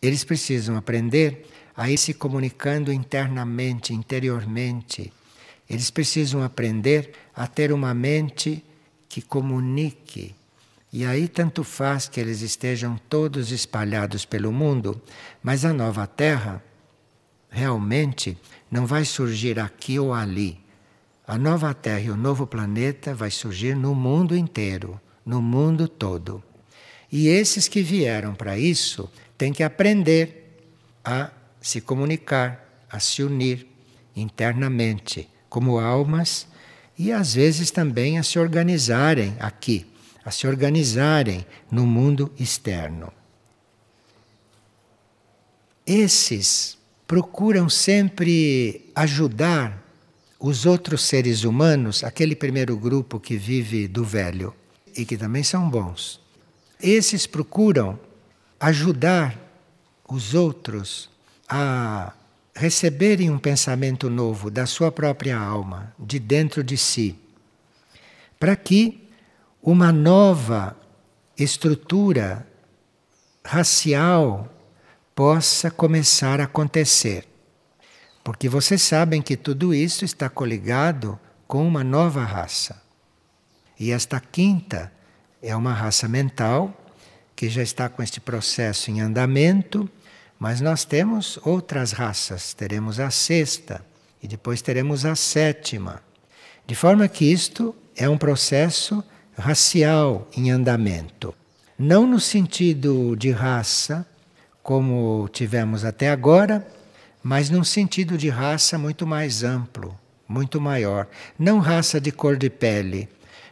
Eles 0.01 0.25
precisam 0.25 0.77
aprender 0.77 1.47
a 1.77 1.91
ir 1.91 1.99
se 1.99 2.15
comunicando 2.15 2.93
internamente, 2.93 3.93
interiormente. 3.93 5.13
Eles 5.69 5.91
precisam 5.91 6.43
aprender 6.43 7.13
a 7.35 7.47
ter 7.47 7.73
uma 7.73 7.93
mente 7.93 8.65
que 9.09 9.21
comunique. 9.21 10.35
E 10.91 11.05
aí 11.05 11.29
tanto 11.29 11.63
faz 11.63 12.09
que 12.09 12.19
eles 12.19 12.41
estejam 12.41 12.99
todos 13.09 13.53
espalhados 13.53 14.25
pelo 14.25 14.51
mundo, 14.51 15.01
mas 15.43 15.65
a 15.65 15.73
nova 15.73 16.07
Terra 16.07 16.63
realmente 17.51 18.39
não 18.71 18.87
vai 18.87 19.05
surgir 19.05 19.59
aqui 19.59 19.99
ou 19.99 20.15
ali. 20.15 20.59
A 21.27 21.37
nova 21.37 21.75
Terra 21.75 22.01
e 22.01 22.11
o 22.11 22.17
novo 22.17 22.47
planeta 22.47 23.15
vai 23.15 23.31
surgir 23.31 23.77
no 23.77 23.95
mundo 23.95 24.35
inteiro, 24.35 24.99
no 25.27 25.43
mundo 25.43 25.87
todo. 25.87 26.43
E 27.13 27.29
esses 27.29 27.69
que 27.69 27.83
vieram 27.83 28.35
para 28.35 28.59
isso 28.59 29.11
têm 29.37 29.53
que 29.53 29.63
aprender 29.63 30.67
a 31.05 31.31
se 31.61 31.83
comunicar, 31.83 32.87
a 32.91 32.99
se 32.99 33.23
unir 33.23 33.67
internamente 34.17 35.29
como 35.49 35.79
almas 35.79 36.47
e 36.99 37.13
às 37.13 37.35
vezes 37.35 37.71
também 37.71 38.19
a 38.19 38.23
se 38.23 38.39
organizarem 38.39 39.37
aqui, 39.39 39.87
a 40.25 40.31
se 40.31 40.47
organizarem 40.47 41.47
no 41.71 41.87
mundo 41.87 42.33
externo. 42.39 43.13
Esses 45.87 46.77
procuram 47.07 47.69
sempre 47.69 48.91
ajudar 48.95 49.83
os 50.39 50.67
outros 50.67 51.03
seres 51.03 51.45
humanos, 51.45 52.05
aquele 52.05 52.37
primeiro 52.37 52.77
grupo 52.77 53.19
que 53.19 53.37
vive 53.37 53.89
do 53.89 54.05
velho 54.05 54.55
e 54.97 55.05
que 55.05 55.17
também 55.17 55.43
são 55.43 55.69
bons, 55.69 56.21
esses 56.81 57.27
procuram 57.27 57.99
ajudar 58.61 59.37
os 60.09 60.35
outros 60.35 61.11
a 61.49 62.13
receberem 62.59 63.31
um 63.31 63.39
pensamento 63.39 64.11
novo 64.11 64.51
da 64.51 64.67
sua 64.67 64.91
própria 64.91 65.39
alma, 65.39 65.95
de 65.97 66.19
dentro 66.19 66.65
de 66.65 66.77
si, 66.77 67.17
para 68.39 68.57
que 68.57 69.09
uma 69.63 69.93
nova 69.93 70.77
estrutura 71.39 72.45
racial 73.45 74.53
possa 75.15 75.71
começar 75.71 76.41
a 76.41 76.45
acontecer. 76.45 77.29
Porque 78.25 78.49
vocês 78.49 78.83
sabem 78.83 79.23
que 79.23 79.37
tudo 79.37 79.73
isso 79.73 80.05
está 80.05 80.29
coligado 80.29 81.19
com 81.47 81.67
uma 81.67 81.85
nova 81.85 82.25
raça. 82.25 82.83
E 83.79 83.93
esta 83.93 84.19
quinta 84.19 84.93
é 85.41 85.55
uma 85.55 85.73
raça 85.73 86.09
mental 86.09 86.77
que 87.37 87.49
já 87.49 87.63
está 87.63 87.89
com 87.89 88.03
este 88.03 88.21
processo 88.21 88.91
em 88.91 89.01
andamento, 89.01 89.89
mas 90.39 90.61
nós 90.61 90.85
temos 90.85 91.39
outras 91.45 91.93
raças. 91.93 92.55
Teremos 92.55 93.01
a 93.01 93.11
sexta 93.11 93.85
e 94.23 94.29
depois 94.29 94.63
teremos 94.63 95.05
a 95.05 95.17
sétima. 95.17 96.01
De 96.67 96.75
forma 96.75 97.09
que 97.09 97.25
isto 97.25 97.75
é 97.97 98.09
um 98.09 98.19
processo 98.19 99.03
racial 99.37 100.29
em 100.37 100.51
andamento. 100.51 101.35
Não 101.79 102.07
no 102.07 102.21
sentido 102.21 103.17
de 103.17 103.31
raça, 103.31 104.07
como 104.63 105.29
tivemos 105.33 105.85
até 105.85 106.11
agora, 106.11 106.67
mas 107.23 107.51
num 107.51 107.65
sentido 107.65 108.19
de 108.19 108.29
raça 108.29 108.79
muito 108.79 109.07
mais 109.07 109.43
amplo, 109.43 109.99
muito 110.29 110.61
maior. 110.61 111.09
Não 111.39 111.59
raça 111.59 112.01
de 112.01 112.13
cor 112.13 112.37
de 112.37 112.51
pele, 112.51 113.09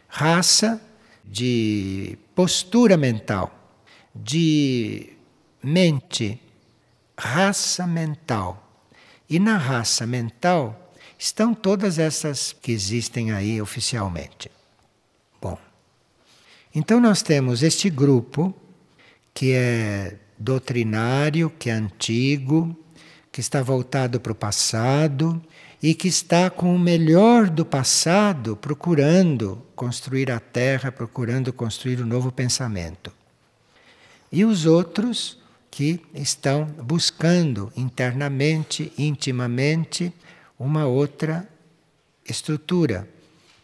raça 0.07 0.81
de 1.23 2.17
postura 2.35 2.95
mental, 2.95 3.51
de 4.15 5.09
mente, 5.61 6.39
raça 7.17 7.87
mental. 7.87 8.63
E 9.29 9.39
na 9.39 9.57
raça 9.57 10.05
mental 10.05 10.93
estão 11.17 11.53
todas 11.53 11.99
essas 11.99 12.53
que 12.53 12.71
existem 12.71 13.31
aí 13.31 13.61
oficialmente. 13.61 14.51
Bom, 15.41 15.57
então 16.73 16.99
nós 16.99 17.21
temos 17.21 17.63
este 17.63 17.89
grupo 17.89 18.55
que 19.33 19.51
é 19.53 20.17
doutrinário, 20.37 21.49
que 21.49 21.69
é 21.69 21.73
antigo, 21.73 22.75
que 23.31 23.41
está 23.41 23.61
voltado 23.61 24.19
para 24.19 24.31
o 24.31 24.35
passado 24.35 25.41
e 25.81 25.93
que 25.93 26.07
está 26.07 26.49
com 26.49 26.75
o 26.75 26.79
melhor 26.79 27.49
do 27.49 27.65
passado 27.65 28.55
procurando 28.55 29.61
construir 29.75 30.31
a 30.31 30.39
Terra, 30.39 30.91
procurando 30.91 31.51
construir 31.53 32.01
um 32.01 32.05
novo 32.05 32.31
pensamento. 32.31 33.11
E 34.31 34.43
os 34.43 34.65
outros 34.65 35.39
que 35.69 36.01
estão 36.13 36.65
buscando 36.65 37.71
internamente, 37.75 38.91
intimamente, 38.97 40.13
uma 40.57 40.85
outra 40.85 41.47
estrutura 42.27 43.07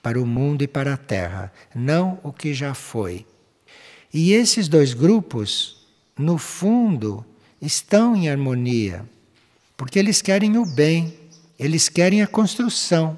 para 0.02 0.22
o 0.22 0.26
mundo 0.26 0.63
e 0.63 0.68
para 0.68 0.94
a 0.94 0.98
Terra, 0.98 1.52
não 1.74 2.20
o 2.24 2.32
que 2.32 2.54
já 2.54 2.74
foi. 2.74 3.26
E 4.13 4.34
esses 4.34 4.68
dois 4.68 4.94
grupos, 4.94 5.88
no 6.18 6.38
fundo, 6.38 7.26
estão 7.62 8.16
em 8.16 8.30
harmonia, 8.30 9.06
porque 9.78 9.98
eles 9.98 10.22
querem 10.22 10.58
o 10.58 10.66
bem, 10.66 11.18
eles 11.58 11.88
querem 11.88 12.22
a 12.22 12.28
construção, 12.28 13.18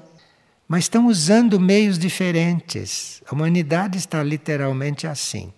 mas 0.68 0.84
estão 0.84 1.06
usando 1.06 1.60
meios 1.60 1.98
diferentes. 1.98 3.22
A 3.26 3.34
humanidade 3.34 3.98
está 3.98 4.22
literalmente 4.22 5.06
assim. 5.06 5.52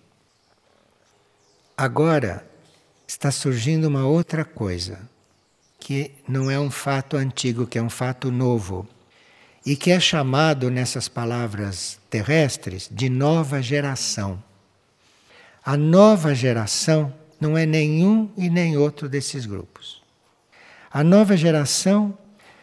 Agora 1.77 2.48
está 3.09 3.31
surgindo 3.31 3.87
uma 3.87 4.05
outra 4.05 4.45
coisa, 4.45 4.99
que 5.79 6.11
não 6.27 6.51
é 6.51 6.59
um 6.59 6.69
fato 6.69 7.17
antigo, 7.17 7.65
que 7.65 7.79
é 7.79 7.81
um 7.81 7.89
fato 7.89 8.31
novo, 8.31 8.87
e 9.65 9.75
que 9.75 9.89
é 9.89 9.99
chamado 9.99 10.69
nessas 10.69 11.07
palavras 11.07 11.97
terrestres 12.07 12.87
de 12.91 13.09
nova 13.09 13.63
geração. 13.63 14.41
A 15.65 15.75
nova 15.75 16.35
geração 16.35 17.11
não 17.41 17.57
é 17.57 17.65
nenhum 17.65 18.29
e 18.37 18.47
nem 18.47 18.77
outro 18.77 19.09
desses 19.09 19.47
grupos. 19.47 20.03
A 20.91 21.03
nova 21.03 21.35
geração 21.35 22.15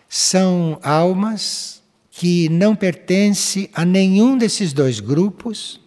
são 0.08 0.78
almas 0.80 1.82
que 2.08 2.48
não 2.50 2.76
pertencem 2.76 3.68
a 3.74 3.84
nenhum 3.84 4.38
desses 4.38 4.72
dois 4.72 5.00
grupos 5.00 5.80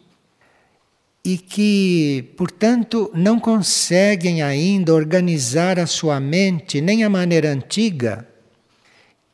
e 1.23 1.37
que, 1.37 2.33
portanto, 2.37 3.11
não 3.13 3.39
conseguem 3.39 4.41
ainda 4.41 4.93
organizar 4.93 5.77
a 5.77 5.85
sua 5.85 6.19
mente 6.19 6.79
nem 6.81 7.03
a 7.03 7.09
maneira 7.09 7.51
antiga 7.51 8.27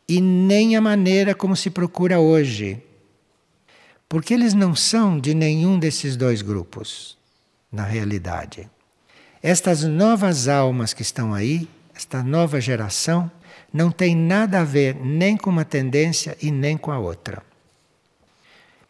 e 0.07 0.19
nem 0.19 0.75
a 0.75 0.81
maneira 0.81 1.33
como 1.35 1.55
se 1.55 1.69
procura 1.69 2.19
hoje. 2.19 2.81
Porque 4.07 4.33
eles 4.33 4.53
não 4.53 4.75
são 4.75 5.19
de 5.19 5.33
nenhum 5.33 5.79
desses 5.79 6.15
dois 6.15 6.41
grupos, 6.41 7.17
na 7.71 7.83
realidade. 7.83 8.69
Estas 9.41 9.83
novas 9.83 10.47
almas 10.47 10.93
que 10.93 11.01
estão 11.01 11.33
aí, 11.33 11.67
esta 11.95 12.23
nova 12.23 12.59
geração, 12.59 13.29
não 13.71 13.91
tem 13.91 14.15
nada 14.15 14.61
a 14.61 14.63
ver 14.63 14.95
nem 14.95 15.35
com 15.37 15.49
uma 15.49 15.65
tendência 15.65 16.37
e 16.41 16.49
nem 16.51 16.77
com 16.77 16.91
a 16.91 16.99
outra. 16.99 17.43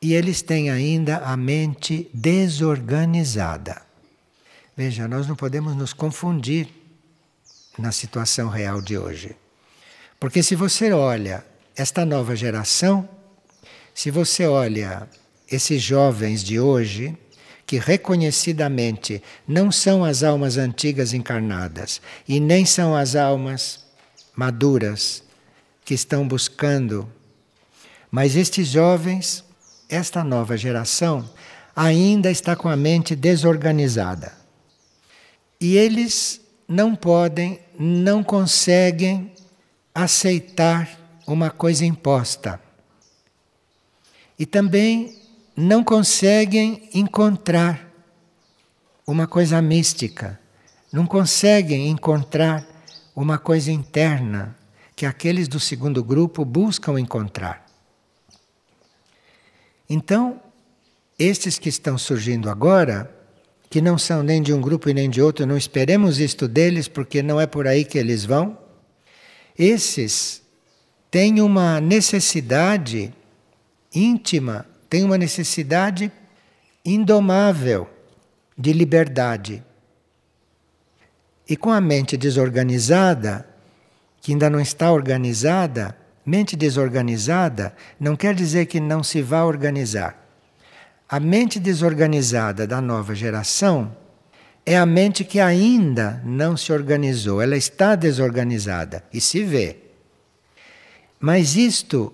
E 0.06 0.14
eles 0.14 0.44
têm 0.44 0.70
ainda 0.70 1.18
a 1.18 1.36
mente 1.36 2.08
desorganizada. 2.14 3.82
Veja, 4.78 5.08
nós 5.08 5.28
não 5.28 5.36
podemos 5.36 5.76
nos 5.76 5.94
confundir 5.94 6.68
na 7.76 7.92
situação 7.92 8.48
real 8.48 8.84
de 8.84 9.00
hoje. 9.00 9.36
Porque 10.20 10.44
se 10.44 10.56
você 10.56 10.92
olha 10.92 11.44
esta 11.76 12.06
nova 12.06 12.36
geração, 12.36 13.10
se 13.96 14.12
você 14.12 14.46
olha 14.46 15.10
esses 15.50 15.82
jovens 15.82 16.44
de 16.44 16.60
hoje, 16.60 17.18
que 17.66 17.80
reconhecidamente 17.80 19.24
não 19.48 19.72
são 19.72 20.06
as 20.06 20.22
almas 20.22 20.56
antigas 20.56 21.14
encarnadas 21.14 22.00
e 22.28 22.40
nem 22.40 22.64
são 22.64 22.96
as 22.96 23.16
almas 23.16 23.84
maduras 24.36 25.24
que 25.84 25.96
estão 25.96 26.28
buscando, 26.28 27.12
mas 28.12 28.36
estes 28.36 28.68
jovens 28.68 29.45
esta 29.90 30.24
nova 30.24 30.58
geração 30.58 31.30
ainda 31.76 32.32
está 32.32 32.56
com 32.56 32.70
a 32.70 32.76
mente 32.76 33.16
desorganizada. 33.16 34.34
E 35.60 35.76
eles 35.78 36.42
não 36.68 36.96
podem, 36.96 37.60
não 37.78 38.24
conseguem 38.24 39.32
aceitar 39.94 40.90
uma 41.28 41.50
coisa 41.50 41.86
imposta. 41.86 42.60
E 44.38 44.46
também 44.46 45.16
não 45.56 45.84
conseguem 45.84 46.90
encontrar 46.94 47.90
uma 49.08 49.28
coisa 49.28 49.62
mística, 49.62 50.40
não 50.92 51.06
conseguem 51.06 51.88
encontrar 51.90 52.66
uma 53.16 53.38
coisa 53.38 53.72
interna 53.72 54.56
que 54.96 55.06
aqueles 55.06 55.48
do 55.48 55.60
segundo 55.60 56.04
grupo 56.04 56.44
buscam 56.44 57.00
encontrar. 57.00 57.65
Então, 59.90 60.42
estes 61.18 61.60
que 61.60 61.70
estão 61.70 61.98
surgindo 61.98 62.50
agora, 62.50 63.10
que 63.70 63.82
não 63.82 63.98
são 63.98 64.24
nem 64.24 64.42
de 64.42 64.54
um 64.54 64.62
grupo 64.62 64.90
e 64.90 64.94
nem 64.94 65.10
de 65.10 65.22
outro, 65.22 65.46
não 65.46 65.58
esperemos 65.58 66.20
isto 66.20 66.48
deles, 66.48 66.88
porque 66.88 67.22
não 67.22 67.40
é 67.40 67.46
por 67.46 67.68
aí 67.68 67.86
que 67.86 67.98
eles 67.98 68.26
vão. 68.26 68.58
Esses 69.58 70.42
têm 71.10 71.42
uma 71.42 71.80
necessidade 71.80 73.14
íntima, 73.94 74.66
têm 74.90 75.04
uma 75.04 75.18
necessidade 75.18 76.12
indomável 76.84 77.90
de 78.58 78.74
liberdade. 78.74 79.64
E 81.48 81.56
com 81.56 81.72
a 81.72 81.80
mente 81.80 82.18
desorganizada, 82.18 83.48
que 84.22 84.32
ainda 84.32 84.50
não 84.50 84.60
está 84.60 84.92
organizada, 84.92 85.96
Mente 86.26 86.56
desorganizada 86.56 87.76
não 88.00 88.16
quer 88.16 88.34
dizer 88.34 88.66
que 88.66 88.80
não 88.80 89.04
se 89.04 89.22
vá 89.22 89.44
organizar. 89.44 90.26
A 91.08 91.20
mente 91.20 91.60
desorganizada 91.60 92.66
da 92.66 92.82
nova 92.82 93.14
geração 93.14 93.96
é 94.66 94.76
a 94.76 94.86
mente 94.86 95.24
que 95.24 95.40
ainda 95.40 96.20
não 96.26 96.58
se 96.58 96.74
organizou, 96.74 97.40
ela 97.40 97.56
está 97.56 97.96
desorganizada 97.96 99.04
e 99.14 99.22
se 99.22 99.44
vê. 99.44 99.78
Mas 101.20 101.56
isto, 101.56 102.12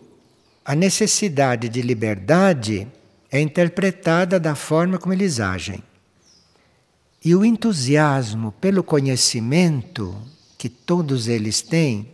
a 0.65 0.75
necessidade 0.75 1.69
de 1.69 1.81
liberdade, 1.81 2.87
é 3.31 3.39
interpretada 3.39 4.37
da 4.37 4.55
forma 4.55 4.97
como 4.97 5.13
eles 5.13 5.39
agem. 5.39 5.81
E 7.23 7.33
o 7.33 7.45
entusiasmo 7.45 8.51
pelo 8.59 8.83
conhecimento 8.83 10.17
que 10.57 10.67
todos 10.67 11.29
eles 11.29 11.61
têm 11.61 12.10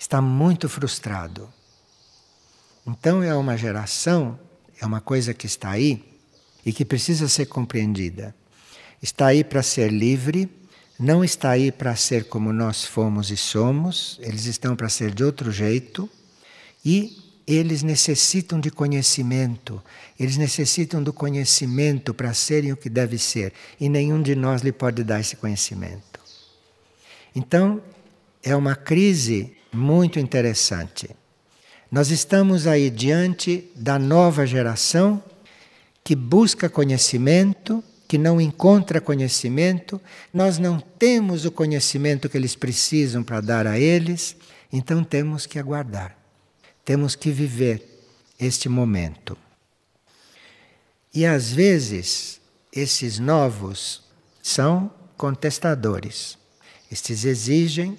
está 0.00 0.22
muito 0.22 0.66
frustrado. 0.66 1.46
Então 2.86 3.22
é 3.22 3.34
uma 3.34 3.54
geração, 3.54 4.40
é 4.80 4.86
uma 4.86 5.00
coisa 5.00 5.34
que 5.34 5.44
está 5.44 5.70
aí 5.70 6.02
e 6.64 6.72
que 6.72 6.86
precisa 6.86 7.28
ser 7.28 7.46
compreendida. 7.46 8.34
Está 9.02 9.26
aí 9.26 9.44
para 9.44 9.62
ser 9.62 9.92
livre, 9.92 10.48
não 10.98 11.22
está 11.22 11.50
aí 11.50 11.70
para 11.70 11.94
ser 11.96 12.24
como 12.24 12.50
nós 12.50 12.82
fomos 12.82 13.30
e 13.30 13.36
somos, 13.36 14.18
eles 14.22 14.46
estão 14.46 14.74
para 14.74 14.88
ser 14.88 15.14
de 15.14 15.22
outro 15.22 15.52
jeito 15.52 16.08
e 16.82 17.18
eles 17.46 17.82
necessitam 17.82 18.58
de 18.58 18.70
conhecimento, 18.70 19.82
eles 20.18 20.38
necessitam 20.38 21.02
do 21.02 21.12
conhecimento 21.12 22.14
para 22.14 22.32
serem 22.32 22.72
o 22.72 22.76
que 22.76 22.88
deve 22.88 23.18
ser 23.18 23.52
e 23.78 23.88
nenhum 23.88 24.22
de 24.22 24.34
nós 24.34 24.62
lhe 24.62 24.72
pode 24.72 25.04
dar 25.04 25.20
esse 25.20 25.36
conhecimento. 25.36 26.20
Então, 27.34 27.82
é 28.42 28.56
uma 28.56 28.74
crise 28.74 29.59
muito 29.72 30.18
interessante. 30.18 31.10
Nós 31.90 32.10
estamos 32.10 32.66
aí 32.66 32.88
diante 32.90 33.70
da 33.74 33.98
nova 33.98 34.46
geração 34.46 35.22
que 36.04 36.14
busca 36.14 36.68
conhecimento, 36.68 37.82
que 38.06 38.18
não 38.18 38.40
encontra 38.40 39.00
conhecimento, 39.00 40.00
nós 40.32 40.58
não 40.58 40.80
temos 40.80 41.44
o 41.44 41.50
conhecimento 41.52 42.28
que 42.28 42.36
eles 42.36 42.56
precisam 42.56 43.22
para 43.22 43.40
dar 43.40 43.66
a 43.66 43.78
eles, 43.78 44.36
então 44.72 45.04
temos 45.04 45.46
que 45.46 45.58
aguardar, 45.58 46.16
temos 46.84 47.14
que 47.14 47.30
viver 47.30 48.04
este 48.38 48.68
momento. 48.68 49.36
E 51.12 51.26
às 51.26 51.50
vezes, 51.50 52.40
esses 52.72 53.18
novos 53.18 54.02
são 54.42 54.92
contestadores. 55.16 56.38
Estes 56.90 57.24
exigem 57.24 57.96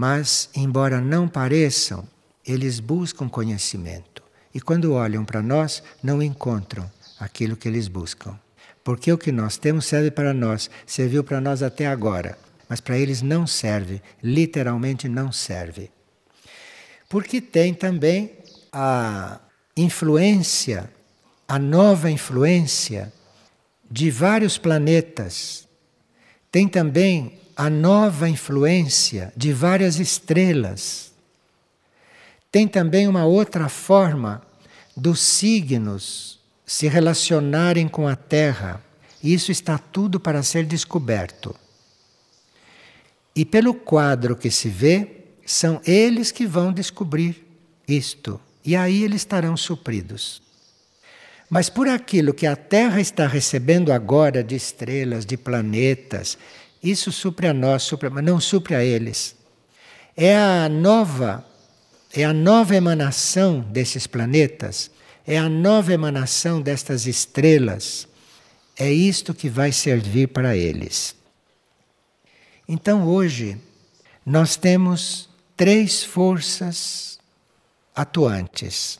mas, 0.00 0.48
embora 0.54 0.98
não 0.98 1.28
pareçam, 1.28 2.08
eles 2.42 2.80
buscam 2.80 3.28
conhecimento. 3.28 4.22
E 4.54 4.58
quando 4.58 4.94
olham 4.94 5.26
para 5.26 5.42
nós, 5.42 5.82
não 6.02 6.22
encontram 6.22 6.90
aquilo 7.18 7.54
que 7.54 7.68
eles 7.68 7.86
buscam. 7.86 8.34
Porque 8.82 9.12
o 9.12 9.18
que 9.18 9.30
nós 9.30 9.58
temos 9.58 9.84
serve 9.84 10.10
para 10.10 10.32
nós, 10.32 10.70
serviu 10.86 11.22
para 11.22 11.38
nós 11.38 11.62
até 11.62 11.86
agora, 11.86 12.38
mas 12.66 12.80
para 12.80 12.96
eles 12.96 13.20
não 13.20 13.46
serve, 13.46 14.00
literalmente 14.22 15.06
não 15.06 15.30
serve. 15.30 15.90
Porque 17.06 17.38
tem 17.38 17.74
também 17.74 18.38
a 18.72 19.38
influência, 19.76 20.90
a 21.46 21.58
nova 21.58 22.10
influência 22.10 23.12
de 23.90 24.10
vários 24.10 24.56
planetas. 24.56 25.68
Tem 26.50 26.66
também 26.66 27.38
a 27.60 27.68
nova 27.68 28.26
influência 28.26 29.34
de 29.36 29.52
várias 29.52 30.00
estrelas. 30.00 31.12
Tem 32.50 32.66
também 32.66 33.06
uma 33.06 33.26
outra 33.26 33.68
forma 33.68 34.40
dos 34.96 35.20
signos 35.20 36.40
se 36.64 36.88
relacionarem 36.88 37.86
com 37.86 38.08
a 38.08 38.16
Terra. 38.16 38.82
Isso 39.22 39.52
está 39.52 39.76
tudo 39.76 40.18
para 40.18 40.42
ser 40.42 40.64
descoberto. 40.64 41.54
E 43.36 43.44
pelo 43.44 43.74
quadro 43.74 44.34
que 44.34 44.50
se 44.50 44.70
vê, 44.70 45.26
são 45.44 45.82
eles 45.84 46.32
que 46.32 46.46
vão 46.46 46.72
descobrir 46.72 47.46
isto. 47.86 48.40
E 48.64 48.74
aí 48.74 49.04
eles 49.04 49.20
estarão 49.20 49.54
supridos. 49.54 50.40
Mas 51.50 51.68
por 51.68 51.88
aquilo 51.88 52.32
que 52.32 52.46
a 52.46 52.56
Terra 52.56 53.02
está 53.02 53.26
recebendo 53.26 53.92
agora 53.92 54.42
de 54.42 54.54
estrelas, 54.54 55.26
de 55.26 55.36
planetas, 55.36 56.38
isso 56.82 57.12
supre 57.12 57.46
a 57.46 57.54
nós, 57.54 57.82
supre, 57.82 58.08
mas 58.08 58.24
não 58.24 58.40
supre 58.40 58.74
a 58.74 58.84
eles. 58.84 59.36
É 60.16 60.36
a 60.36 60.68
nova, 60.68 61.44
é 62.12 62.24
a 62.24 62.32
nova 62.32 62.74
emanação 62.74 63.60
desses 63.60 64.06
planetas, 64.06 64.90
é 65.26 65.38
a 65.38 65.48
nova 65.48 65.92
emanação 65.92 66.60
destas 66.60 67.06
estrelas. 67.06 68.08
É 68.76 68.90
isto 68.90 69.34
que 69.34 69.48
vai 69.48 69.72
servir 69.72 70.28
para 70.28 70.56
eles. 70.56 71.14
Então 72.66 73.06
hoje 73.06 73.60
nós 74.24 74.56
temos 74.56 75.28
três 75.56 76.02
forças 76.02 77.18
atuantes. 77.94 78.98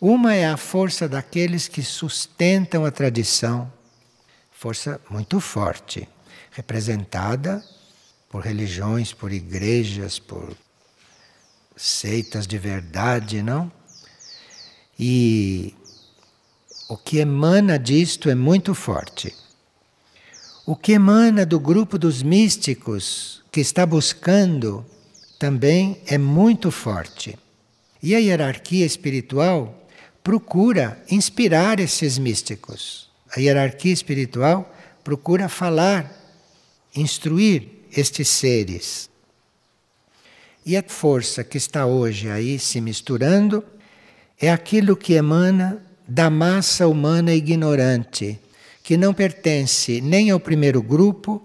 Uma 0.00 0.34
é 0.34 0.46
a 0.46 0.56
força 0.56 1.06
daqueles 1.06 1.68
que 1.68 1.82
sustentam 1.82 2.86
a 2.86 2.90
tradição, 2.90 3.70
força 4.50 4.98
muito 5.10 5.38
forte, 5.40 6.08
representada 6.50 7.64
por 8.28 8.42
religiões, 8.42 9.12
por 9.12 9.32
igrejas, 9.32 10.18
por 10.18 10.56
seitas 11.76 12.46
de 12.46 12.58
verdade, 12.58 13.42
não? 13.42 13.70
E 14.98 15.74
o 16.88 16.96
que 16.96 17.18
emana 17.18 17.78
disto 17.78 18.28
é 18.28 18.34
muito 18.34 18.74
forte. 18.74 19.34
O 20.66 20.76
que 20.76 20.92
emana 20.92 21.46
do 21.46 21.58
grupo 21.58 21.98
dos 21.98 22.22
místicos 22.22 23.42
que 23.50 23.60
está 23.60 23.86
buscando 23.86 24.84
também 25.38 26.00
é 26.06 26.18
muito 26.18 26.70
forte. 26.70 27.38
E 28.02 28.14
a 28.14 28.18
hierarquia 28.18 28.84
espiritual 28.84 29.88
procura 30.22 31.02
inspirar 31.10 31.80
esses 31.80 32.18
místicos. 32.18 33.08
A 33.34 33.40
hierarquia 33.40 33.92
espiritual 33.92 34.74
procura 35.02 35.48
falar, 35.48 36.12
instruir 36.94 37.68
estes 37.96 38.28
seres. 38.28 39.10
E 40.64 40.76
a 40.76 40.82
força 40.82 41.42
que 41.42 41.56
está 41.56 41.86
hoje 41.86 42.28
aí 42.28 42.58
se 42.58 42.80
misturando 42.80 43.64
é 44.38 44.50
aquilo 44.50 44.96
que 44.96 45.14
emana 45.14 45.82
da 46.06 46.28
massa 46.28 46.86
humana 46.86 47.34
ignorante, 47.34 48.38
que 48.82 48.96
não 48.96 49.14
pertence 49.14 50.00
nem 50.00 50.30
ao 50.30 50.40
primeiro 50.40 50.82
grupo 50.82 51.42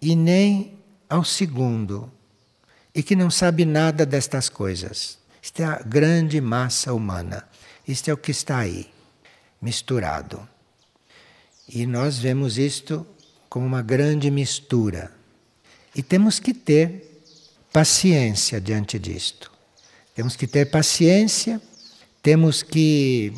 e 0.00 0.16
nem 0.16 0.74
ao 1.08 1.24
segundo, 1.24 2.10
e 2.94 3.02
que 3.02 3.14
não 3.14 3.30
sabe 3.30 3.64
nada 3.64 4.04
destas 4.04 4.48
coisas. 4.48 5.18
Isto 5.40 5.62
é 5.62 5.64
a 5.64 5.82
grande 5.82 6.40
massa 6.40 6.92
humana. 6.92 7.44
Isto 7.86 8.10
é 8.10 8.12
o 8.12 8.18
que 8.18 8.30
está 8.30 8.58
aí, 8.58 8.86
misturado. 9.62 10.46
E 11.68 11.86
nós 11.86 12.18
vemos 12.18 12.58
isto 12.58 13.06
como 13.48 13.66
uma 13.66 13.82
grande 13.82 14.30
mistura. 14.30 15.10
E 15.94 16.02
temos 16.02 16.38
que 16.38 16.52
ter 16.52 17.22
paciência 17.72 18.60
diante 18.60 18.98
disto. 18.98 19.50
Temos 20.14 20.36
que 20.36 20.46
ter 20.46 20.70
paciência, 20.70 21.60
temos 22.22 22.62
que 22.62 23.32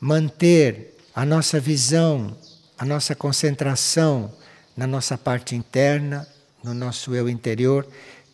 manter 0.00 0.96
a 1.14 1.24
nossa 1.24 1.58
visão, 1.58 2.36
a 2.78 2.84
nossa 2.84 3.14
concentração 3.14 4.32
na 4.76 4.86
nossa 4.86 5.16
parte 5.16 5.54
interna, 5.54 6.26
no 6.62 6.74
nosso 6.74 7.14
eu 7.14 7.28
interior. 7.28 7.86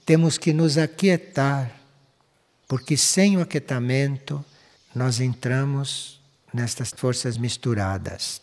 Temos 0.05 0.39
que 0.39 0.53
nos 0.53 0.79
aquietar, 0.79 1.75
porque 2.67 2.97
sem 2.97 3.37
o 3.37 3.41
aquietamento 3.41 4.45
nós 4.95 5.21
entramos 5.21 6.21
nestas 6.53 6.91
forças 6.91 7.37
misturadas. 7.37 8.41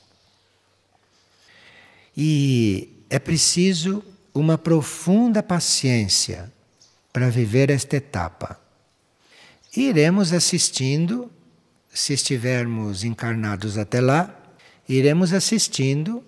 E 2.17 3.05
é 3.11 3.19
preciso 3.19 4.03
uma 4.33 4.57
profunda 4.57 5.43
paciência 5.43 6.51
para 7.13 7.29
viver 7.29 7.69
esta 7.69 7.95
etapa. 7.97 8.59
iremos 9.75 10.33
assistindo, 10.33 11.31
se 11.93 12.13
estivermos 12.13 13.03
encarnados 13.03 13.77
até 13.77 14.01
lá, 14.01 14.35
iremos 14.89 15.33
assistindo, 15.33 16.23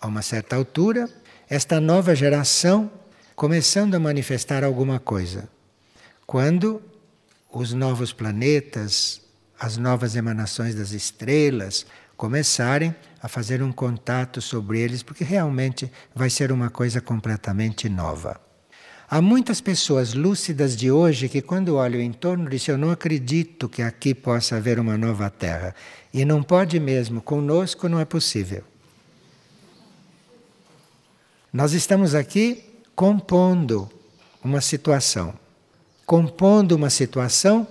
a 0.00 0.06
uma 0.06 0.22
certa 0.22 0.56
altura, 0.56 1.10
esta 1.50 1.80
nova 1.80 2.14
geração 2.14 2.90
começando 3.34 3.94
a 3.94 4.00
manifestar 4.00 4.64
alguma 4.64 4.98
coisa. 4.98 5.48
Quando 6.26 6.80
os 7.52 7.72
novos 7.72 8.12
planetas, 8.12 9.20
as 9.58 9.76
novas 9.76 10.16
emanações 10.16 10.74
das 10.74 10.92
estrelas 10.92 11.84
começarem 12.18 12.94
a 13.22 13.28
fazer 13.28 13.62
um 13.62 13.70
contato 13.70 14.42
sobre 14.42 14.80
eles, 14.80 15.04
porque 15.04 15.22
realmente 15.22 15.90
vai 16.14 16.28
ser 16.28 16.50
uma 16.50 16.68
coisa 16.68 17.00
completamente 17.00 17.88
nova. 17.88 18.38
Há 19.08 19.22
muitas 19.22 19.60
pessoas 19.60 20.12
lúcidas 20.12 20.76
de 20.76 20.90
hoje 20.90 21.28
que, 21.28 21.40
quando 21.40 21.76
olham 21.76 22.00
em 22.00 22.12
torno, 22.12 22.50
dizem: 22.50 22.74
Eu 22.74 22.78
não 22.78 22.90
acredito 22.90 23.68
que 23.68 23.80
aqui 23.80 24.14
possa 24.14 24.56
haver 24.56 24.78
uma 24.78 24.98
nova 24.98 25.30
Terra. 25.30 25.74
E 26.12 26.24
não 26.24 26.42
pode 26.42 26.78
mesmo, 26.78 27.22
conosco 27.22 27.88
não 27.88 27.98
é 27.98 28.04
possível. 28.04 28.62
Nós 31.50 31.72
estamos 31.72 32.14
aqui 32.14 32.64
compondo 32.94 33.88
uma 34.44 34.60
situação. 34.60 35.32
Compondo 36.04 36.72
uma 36.72 36.90
situação 36.90 37.66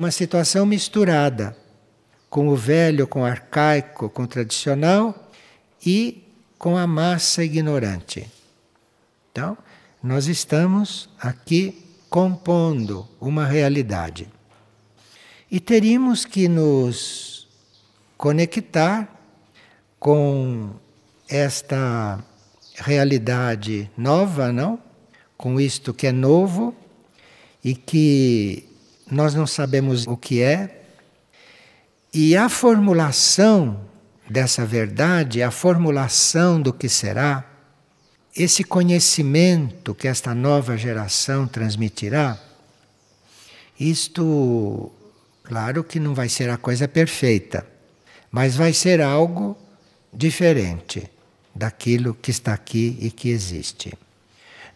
uma 0.00 0.10
situação 0.10 0.64
misturada 0.64 1.54
com 2.30 2.48
o 2.48 2.56
velho, 2.56 3.08
com 3.08 3.22
o 3.22 3.24
arcaico, 3.24 4.08
com 4.08 4.22
o 4.22 4.26
tradicional 4.26 5.30
e 5.84 6.24
com 6.56 6.76
a 6.76 6.86
massa 6.86 7.42
ignorante. 7.44 8.30
Então, 9.32 9.58
nós 10.00 10.28
estamos 10.28 11.10
aqui 11.18 11.84
compondo 12.08 13.06
uma 13.20 13.44
realidade. 13.44 14.28
E 15.50 15.58
teríamos 15.58 16.24
que 16.24 16.48
nos 16.48 17.48
conectar 18.16 19.08
com 19.98 20.70
esta 21.28 22.22
realidade 22.76 23.90
nova, 23.96 24.52
não? 24.52 24.78
Com 25.36 25.60
isto 25.60 25.92
que 25.92 26.06
é 26.06 26.12
novo 26.12 26.74
e 27.64 27.74
que 27.74 28.68
nós 29.10 29.34
não 29.34 29.46
sabemos 29.46 30.06
o 30.06 30.16
que 30.16 30.40
é, 30.40 30.79
e 32.12 32.36
a 32.36 32.48
formulação 32.48 33.80
dessa 34.28 34.64
verdade, 34.64 35.42
a 35.42 35.50
formulação 35.50 36.60
do 36.60 36.72
que 36.72 36.88
será, 36.88 37.44
esse 38.36 38.62
conhecimento 38.64 39.94
que 39.94 40.08
esta 40.08 40.34
nova 40.34 40.76
geração 40.76 41.46
transmitirá, 41.46 42.38
isto, 43.78 44.92
claro 45.42 45.82
que 45.82 45.98
não 45.98 46.14
vai 46.14 46.28
ser 46.28 46.50
a 46.50 46.56
coisa 46.56 46.86
perfeita, 46.86 47.66
mas 48.30 48.54
vai 48.54 48.72
ser 48.72 49.00
algo 49.00 49.56
diferente 50.12 51.10
daquilo 51.54 52.14
que 52.14 52.30
está 52.30 52.52
aqui 52.52 52.98
e 53.00 53.10
que 53.10 53.30
existe. 53.30 53.92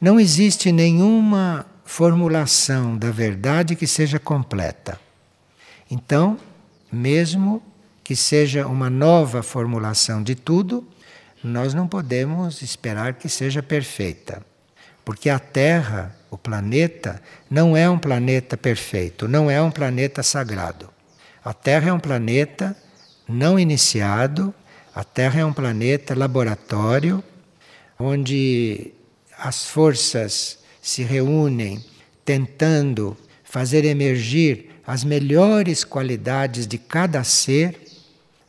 Não 0.00 0.18
existe 0.18 0.72
nenhuma 0.72 1.66
formulação 1.84 2.96
da 2.96 3.10
verdade 3.10 3.76
que 3.76 3.86
seja 3.86 4.18
completa. 4.18 4.98
Então, 5.90 6.38
mesmo 6.94 7.62
que 8.02 8.14
seja 8.14 8.66
uma 8.66 8.88
nova 8.90 9.42
formulação 9.42 10.22
de 10.22 10.34
tudo, 10.34 10.86
nós 11.42 11.74
não 11.74 11.88
podemos 11.88 12.62
esperar 12.62 13.14
que 13.14 13.28
seja 13.28 13.62
perfeita. 13.62 14.42
Porque 15.04 15.28
a 15.28 15.38
Terra, 15.38 16.14
o 16.30 16.38
planeta, 16.38 17.20
não 17.50 17.76
é 17.76 17.88
um 17.88 17.98
planeta 17.98 18.56
perfeito, 18.56 19.28
não 19.28 19.50
é 19.50 19.60
um 19.60 19.70
planeta 19.70 20.22
sagrado. 20.22 20.88
A 21.44 21.52
Terra 21.52 21.90
é 21.90 21.92
um 21.92 22.00
planeta 22.00 22.76
não 23.28 23.58
iniciado, 23.58 24.54
a 24.94 25.04
Terra 25.04 25.40
é 25.40 25.44
um 25.44 25.52
planeta 25.52 26.14
laboratório, 26.14 27.22
onde 27.98 28.92
as 29.38 29.66
forças 29.66 30.58
se 30.80 31.02
reúnem 31.02 31.84
tentando 32.24 33.16
fazer 33.42 33.84
emergir 33.84 34.73
as 34.86 35.04
melhores 35.04 35.84
qualidades 35.84 36.66
de 36.66 36.78
cada 36.78 37.24
ser. 37.24 37.80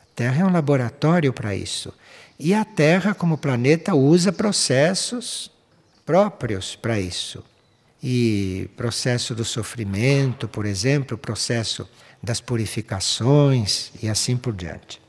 A 0.02 0.06
Terra 0.14 0.42
é 0.42 0.44
um 0.44 0.52
laboratório 0.52 1.32
para 1.32 1.54
isso. 1.54 1.92
E 2.38 2.52
a 2.52 2.64
Terra, 2.64 3.14
como 3.14 3.38
planeta, 3.38 3.94
usa 3.94 4.32
processos 4.32 5.50
próprios 6.04 6.76
para 6.76 7.00
isso. 7.00 7.42
E 8.02 8.68
processo 8.76 9.34
do 9.34 9.44
sofrimento, 9.44 10.46
por 10.46 10.66
exemplo, 10.66 11.16
processo 11.16 11.88
das 12.22 12.40
purificações 12.40 13.90
e 14.02 14.08
assim 14.08 14.36
por 14.36 14.52
diante. 14.54 15.00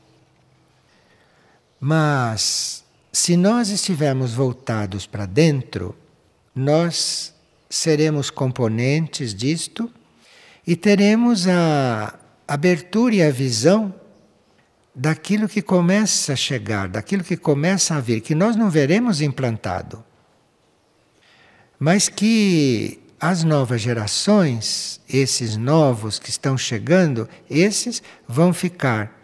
Mas 1.80 2.84
se 3.12 3.36
nós 3.36 3.68
estivermos 3.68 4.32
voltados 4.32 5.06
para 5.06 5.26
dentro, 5.26 5.94
nós 6.54 7.34
seremos 7.68 8.30
componentes 8.30 9.34
disto 9.34 9.90
e 10.68 10.76
teremos 10.76 11.48
a 11.48 12.18
abertura 12.46 13.14
e 13.14 13.22
a 13.22 13.30
visão 13.30 13.94
daquilo 14.94 15.48
que 15.48 15.62
começa 15.62 16.34
a 16.34 16.36
chegar, 16.36 16.88
daquilo 16.88 17.24
que 17.24 17.38
começa 17.38 17.94
a 17.94 18.00
vir, 18.00 18.20
que 18.20 18.34
nós 18.34 18.54
não 18.54 18.68
veremos 18.68 19.22
implantado, 19.22 20.04
mas 21.78 22.10
que 22.10 23.00
as 23.18 23.44
novas 23.44 23.80
gerações, 23.80 25.00
esses 25.08 25.56
novos 25.56 26.18
que 26.18 26.28
estão 26.28 26.58
chegando, 26.58 27.26
esses 27.48 28.02
vão 28.28 28.52
ficar 28.52 29.18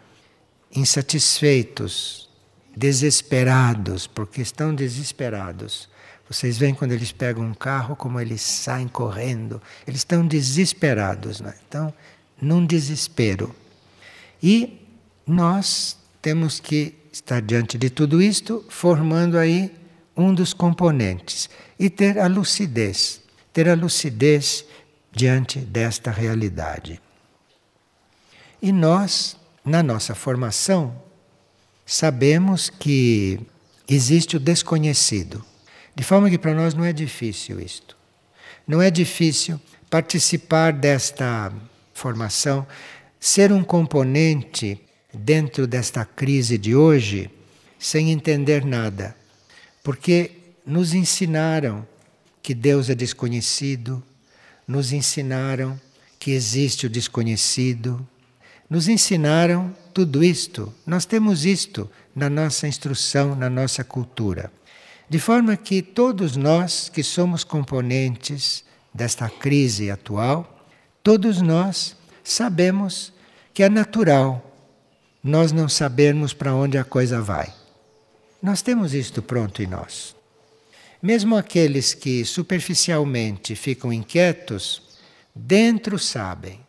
insatisfeitos, 0.75 2.27
desesperados, 2.75 4.07
porque 4.07 4.41
estão 4.41 4.73
desesperados. 4.73 5.87
Vocês 6.29 6.57
veem 6.57 6.73
quando 6.73 6.91
eles 6.91 7.11
pegam 7.11 7.43
um 7.43 7.53
carro, 7.53 7.95
como 7.95 8.19
eles 8.19 8.41
saem 8.41 8.87
correndo. 8.87 9.61
Eles 9.85 9.99
estão 9.99 10.25
desesperados, 10.25 11.39
né? 11.39 11.53
Então, 11.67 11.93
num 12.41 12.65
desespero. 12.65 13.55
E 14.41 14.81
nós 15.25 15.97
temos 16.21 16.59
que 16.59 16.95
estar 17.11 17.41
diante 17.41 17.77
de 17.77 17.89
tudo 17.89 18.21
isto, 18.21 18.65
formando 18.69 19.37
aí 19.37 19.71
um 20.17 20.33
dos 20.33 20.53
componentes 20.53 21.49
e 21.77 21.89
ter 21.89 22.17
a 22.19 22.27
lucidez, 22.27 23.21
ter 23.53 23.69
a 23.69 23.75
lucidez 23.75 24.65
diante 25.11 25.59
desta 25.59 26.11
realidade. 26.11 27.01
E 28.61 28.71
nós, 28.71 29.37
na 29.63 29.83
nossa 29.83 30.15
formação, 30.15 30.95
sabemos 31.85 32.69
que 32.69 33.39
existe 33.87 34.37
o 34.37 34.39
desconhecido. 34.39 35.45
De 35.95 36.03
forma 36.03 36.29
que 36.29 36.37
para 36.37 36.53
nós 36.53 36.73
não 36.73 36.83
é 36.83 36.91
difícil 36.91 37.59
isto. 37.59 37.95
Não 38.67 38.81
é 38.81 38.91
difícil 38.91 39.59
participar 39.89 40.73
desta 40.73 41.53
formação, 41.93 42.67
ser 43.19 43.51
um 43.51 43.63
componente 43.63 44.79
dentro 45.13 45.65
desta 45.65 46.03
crise 46.03 46.57
de 46.57 46.75
hoje 46.75 47.29
sem 47.79 48.11
entender 48.11 48.65
nada, 48.65 49.15
porque 49.83 50.31
nos 50.65 50.93
ensinaram 50.93 51.87
que 52.41 52.53
Deus 52.53 52.89
é 52.89 52.95
desconhecido, 52.95 54.03
nos 54.67 54.91
ensinaram 54.91 55.79
que 56.19 56.31
existe 56.31 56.87
o 56.87 56.89
desconhecido, 56.89 58.05
nos 58.69 58.87
ensinaram 58.87 59.75
tudo 59.93 60.23
isto. 60.23 60.73
Nós 60.85 61.05
temos 61.05 61.45
isto 61.45 61.89
na 62.15 62.29
nossa 62.29 62.67
instrução, 62.67 63.35
na 63.35 63.49
nossa 63.49 63.83
cultura. 63.83 64.51
De 65.09 65.19
forma 65.19 65.55
que 65.55 65.81
todos 65.81 66.35
nós 66.35 66.89
que 66.89 67.03
somos 67.03 67.43
componentes 67.43 68.63
desta 68.93 69.29
crise 69.29 69.91
atual, 69.91 70.67
todos 71.03 71.41
nós 71.41 71.95
sabemos 72.23 73.13
que 73.53 73.61
é 73.63 73.69
natural 73.69 74.41
nós 75.23 75.51
não 75.51 75.67
sabermos 75.67 76.33
para 76.33 76.53
onde 76.53 76.77
a 76.77 76.83
coisa 76.83 77.19
vai. 77.19 77.51
Nós 78.41 78.61
temos 78.61 78.93
isto 78.93 79.23
pronto 79.23 79.63
em 79.63 79.67
nós. 79.67 80.15
Mesmo 81.01 81.35
aqueles 81.35 81.93
que 81.93 82.23
superficialmente 82.23 83.55
ficam 83.55 83.91
inquietos, 83.91 84.81
dentro 85.33 85.97
sabem. 85.97 86.59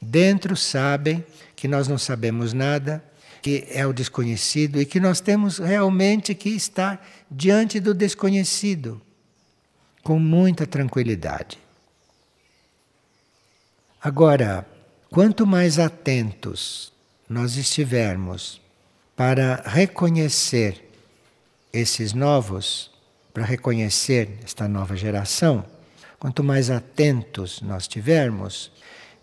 Dentro 0.00 0.56
sabem 0.56 1.24
que 1.56 1.66
nós 1.66 1.88
não 1.88 1.96
sabemos 1.96 2.52
nada, 2.52 3.02
que 3.42 3.66
é 3.68 3.84
o 3.84 3.92
desconhecido 3.92 4.80
e 4.80 4.86
que 4.86 5.00
nós 5.00 5.20
temos 5.20 5.58
realmente 5.58 6.32
que 6.32 6.50
estar 6.50 7.04
diante 7.28 7.80
do 7.80 7.92
desconhecido 7.92 9.02
com 10.04 10.16
muita 10.18 10.64
tranquilidade. 10.64 11.58
Agora, 14.00 14.64
quanto 15.10 15.44
mais 15.44 15.80
atentos 15.80 16.92
nós 17.28 17.56
estivermos 17.56 18.60
para 19.16 19.56
reconhecer 19.66 20.88
esses 21.72 22.12
novos, 22.12 22.90
para 23.34 23.44
reconhecer 23.44 24.38
esta 24.44 24.68
nova 24.68 24.94
geração, 24.94 25.64
quanto 26.18 26.44
mais 26.44 26.70
atentos 26.70 27.60
nós 27.60 27.88
tivermos, 27.88 28.70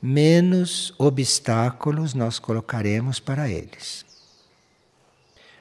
menos 0.01 0.93
obstáculos 0.97 2.13
nós 2.13 2.39
colocaremos 2.39 3.19
para 3.19 3.49
eles. 3.49 4.08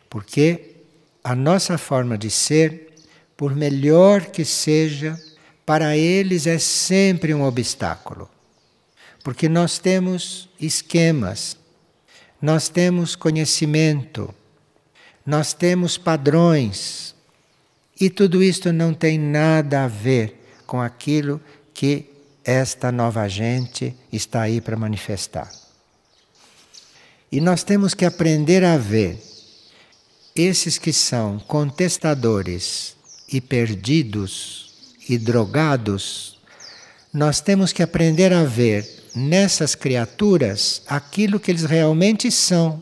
Porque 0.08 0.76
a 1.22 1.34
nossa 1.34 1.76
forma 1.76 2.16
de 2.16 2.30
ser, 2.30 2.94
por 3.36 3.54
melhor 3.54 4.26
que 4.26 4.44
seja, 4.44 5.20
para 5.66 5.96
eles 5.96 6.46
é 6.46 6.58
sempre 6.58 7.34
um 7.34 7.42
obstáculo. 7.42 8.28
Porque 9.22 9.48
nós 9.48 9.78
temos 9.78 10.48
esquemas 10.60 11.58
nós 12.40 12.68
temos 12.68 13.16
conhecimento, 13.16 14.32
nós 15.26 15.52
temos 15.52 15.98
padrões, 15.98 17.14
e 18.00 18.08
tudo 18.08 18.42
isto 18.42 18.72
não 18.72 18.94
tem 18.94 19.18
nada 19.18 19.84
a 19.84 19.88
ver 19.88 20.40
com 20.64 20.80
aquilo 20.80 21.40
que 21.74 22.06
esta 22.44 22.92
nova 22.92 23.28
gente 23.28 23.94
está 24.12 24.42
aí 24.42 24.60
para 24.60 24.76
manifestar. 24.76 25.50
E 27.30 27.40
nós 27.40 27.64
temos 27.64 27.92
que 27.92 28.04
aprender 28.04 28.64
a 28.64 28.78
ver 28.78 29.20
esses 30.38 30.78
que 30.78 30.92
são 30.92 31.38
contestadores 31.40 32.96
e 33.30 33.40
perdidos 33.40 34.72
e 35.08 35.18
drogados, 35.18 36.38
nós 37.12 37.40
temos 37.40 37.72
que 37.72 37.82
aprender 37.82 38.32
a 38.32 38.44
ver 38.44 38.88
nessas 39.14 39.74
criaturas 39.74 40.82
aquilo 40.86 41.40
que 41.40 41.50
eles 41.50 41.64
realmente 41.64 42.30
são 42.30 42.80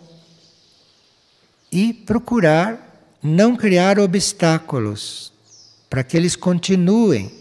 e 1.73 1.95
procurar 1.95 3.19
não 3.23 3.57
criar 3.57 3.99
obstáculos 3.99 5.33
para 5.89 6.05
que 6.05 6.17
eles 6.17 6.37
continuem 6.37 7.33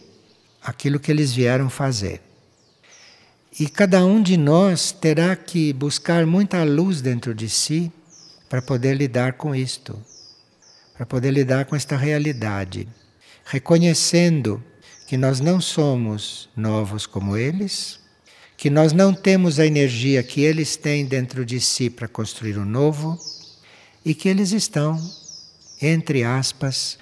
aquilo 0.63 0.99
que 0.99 1.11
eles 1.11 1.33
vieram 1.33 1.69
fazer. 1.69 2.21
E 3.59 3.67
cada 3.67 4.05
um 4.05 4.21
de 4.21 4.37
nós 4.37 4.91
terá 4.91 5.35
que 5.35 5.73
buscar 5.73 6.25
muita 6.25 6.63
luz 6.63 7.01
dentro 7.01 7.35
de 7.35 7.49
si 7.49 7.91
para 8.49 8.61
poder 8.61 8.95
lidar 8.95 9.33
com 9.33 9.55
isto, 9.55 9.99
para 10.95 11.05
poder 11.05 11.31
lidar 11.31 11.65
com 11.65 11.75
esta 11.75 11.97
realidade, 11.97 12.87
reconhecendo 13.45 14.63
que 15.07 15.17
nós 15.17 15.39
não 15.39 15.59
somos 15.61 16.49
novos 16.55 17.05
como 17.05 17.37
eles 17.37 17.99
que 18.57 18.69
nós 18.69 18.93
não 18.93 19.13
temos 19.13 19.59
a 19.59 19.65
energia 19.65 20.23
que 20.23 20.41
eles 20.41 20.75
têm 20.75 21.05
dentro 21.05 21.45
de 21.45 21.59
si 21.59 21.89
para 21.89 22.07
construir 22.07 22.57
o 22.57 22.65
novo 22.65 23.19
e 24.03 24.13
que 24.13 24.29
eles 24.29 24.51
estão, 24.51 24.99
entre 25.81 26.23
aspas, 26.23 26.97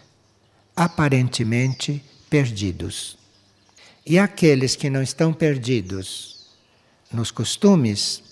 aparentemente 0.76 2.04
perdidos. 2.30 3.18
E 4.06 4.18
aqueles 4.18 4.76
que 4.76 4.90
não 4.90 5.02
estão 5.02 5.32
perdidos 5.32 6.48
nos 7.12 7.30
costumes, 7.30 8.24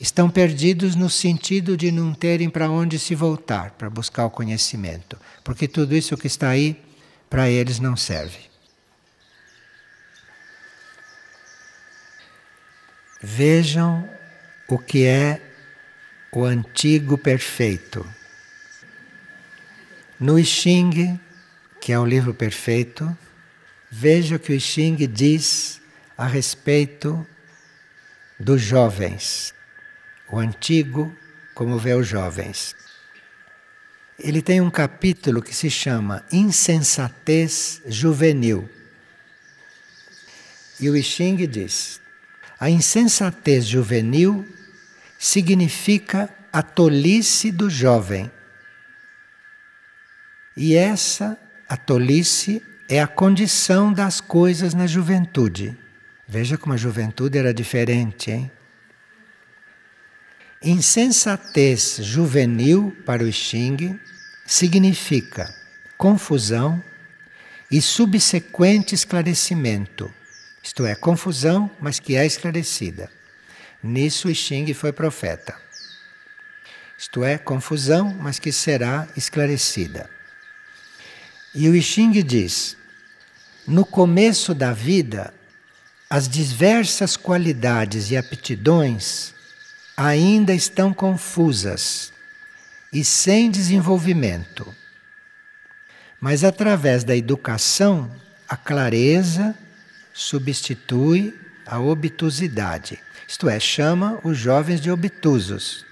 estão 0.00 0.30
perdidos 0.30 0.96
no 0.96 1.10
sentido 1.10 1.76
de 1.76 1.92
não 1.92 2.14
terem 2.14 2.48
para 2.48 2.70
onde 2.70 2.98
se 2.98 3.14
voltar 3.14 3.72
para 3.72 3.90
buscar 3.90 4.24
o 4.24 4.30
conhecimento, 4.30 5.18
porque 5.44 5.68
tudo 5.68 5.94
isso 5.94 6.16
que 6.16 6.26
está 6.26 6.48
aí 6.48 6.82
para 7.28 7.50
eles 7.50 7.78
não 7.78 7.94
serve. 7.96 8.38
Vejam 13.22 14.08
o 14.66 14.78
que 14.78 15.04
é 15.04 15.42
o 16.32 16.44
antigo 16.44 17.18
perfeito. 17.18 18.06
No 20.18 20.38
I 20.38 20.44
Ching, 20.44 21.20
que 21.78 21.92
é 21.92 21.98
o 21.98 22.06
livro 22.06 22.32
perfeito, 22.32 23.16
veja 23.90 24.36
o 24.36 24.38
que 24.38 24.52
o 24.52 24.54
I 24.54 24.60
Ching 24.60 24.96
diz 25.06 25.80
a 26.16 26.26
respeito 26.26 27.26
dos 28.38 28.62
jovens. 28.62 29.52
O 30.30 30.38
antigo, 30.38 31.14
como 31.54 31.78
vê 31.78 31.94
os 31.94 32.06
jovens. 32.06 32.76
Ele 34.18 34.42
tem 34.42 34.60
um 34.60 34.70
capítulo 34.70 35.42
que 35.42 35.54
se 35.54 35.70
chama 35.70 36.24
Insensatez 36.30 37.82
Juvenil. 37.86 38.68
E 40.78 40.88
o 40.88 40.96
I 40.96 41.02
Ching 41.02 41.46
diz: 41.46 42.00
a 42.60 42.68
insensatez 42.68 43.66
juvenil 43.66 44.46
significa 45.18 46.28
a 46.52 46.62
tolice 46.62 47.50
do 47.50 47.70
jovem. 47.70 48.30
E 50.54 50.74
essa, 50.74 51.38
a 51.66 51.76
tolice, 51.76 52.62
é 52.86 53.00
a 53.00 53.06
condição 53.06 53.90
das 53.90 54.20
coisas 54.20 54.74
na 54.74 54.86
juventude. 54.86 55.74
Veja 56.28 56.58
como 56.58 56.74
a 56.74 56.76
juventude 56.76 57.38
era 57.38 57.54
diferente, 57.54 58.30
hein? 58.30 58.50
Insensatez 60.62 61.96
juvenil 62.02 62.94
para 63.06 63.24
o 63.24 63.32
Xing 63.32 63.98
significa 64.44 65.54
confusão 65.96 66.84
e 67.70 67.80
subsequente 67.80 68.94
esclarecimento. 68.94 70.12
Isto 70.62 70.84
é, 70.84 70.94
confusão, 70.94 71.70
mas 71.80 71.98
que 71.98 72.14
é 72.14 72.26
esclarecida. 72.26 73.10
Nisso 73.82 74.28
o 74.28 74.34
Xing 74.34 74.74
foi 74.74 74.92
profeta. 74.92 75.56
Isto 76.98 77.24
é, 77.24 77.38
confusão, 77.38 78.14
mas 78.20 78.38
que 78.38 78.52
será 78.52 79.08
esclarecida. 79.16 80.10
E 81.54 81.70
o 81.70 81.74
I 81.74 81.82
Ching 81.82 82.22
diz: 82.22 82.76
no 83.66 83.86
começo 83.86 84.54
da 84.54 84.74
vida, 84.74 85.32
as 86.10 86.28
diversas 86.28 87.16
qualidades 87.16 88.10
e 88.10 88.16
aptidões 88.18 89.32
ainda 90.08 90.54
estão 90.54 90.94
confusas 90.94 92.10
e 92.90 93.04
sem 93.04 93.50
desenvolvimento. 93.50 94.74
Mas 96.18 96.42
através 96.42 97.04
da 97.04 97.14
educação, 97.14 98.10
a 98.48 98.56
clareza 98.56 99.54
substitui 100.14 101.38
a 101.66 101.78
obtusidade. 101.78 102.98
Isto 103.28 103.48
é, 103.48 103.60
chama 103.60 104.18
os 104.24 104.38
jovens 104.38 104.80
de 104.80 104.90
obtusos 104.90 105.84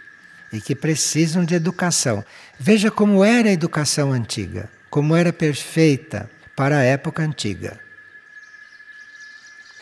e 0.51 0.59
que 0.59 0.75
precisam 0.75 1.45
de 1.45 1.55
educação. 1.55 2.25
Veja 2.59 2.91
como 2.91 3.23
era 3.23 3.51
a 3.51 3.53
educação 3.53 4.11
antiga, 4.11 4.71
como 4.89 5.15
era 5.15 5.35
perfeita 5.35 6.31
para 6.57 6.79
a 6.79 6.83
época 6.83 7.23
antiga. 7.23 7.79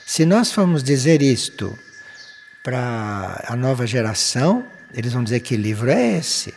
Se 0.05 0.25
nós 0.25 0.51
formos 0.51 0.83
dizer 0.83 1.23
isto 1.23 1.79
para 2.67 3.45
a 3.47 3.55
nova 3.55 3.87
geração, 3.87 4.69
eles 4.93 5.13
vão 5.13 5.23
dizer 5.23 5.39
que 5.39 5.57
livro 5.57 5.89
é 5.89 6.19
esse. 6.19 6.53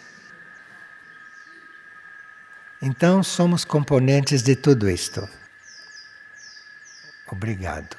Então 2.81 3.21
somos 3.21 3.63
componentes 3.63 4.41
de 4.41 4.55
tudo 4.55 4.89
isto. 4.89 5.29
Obrigado. 7.27 7.95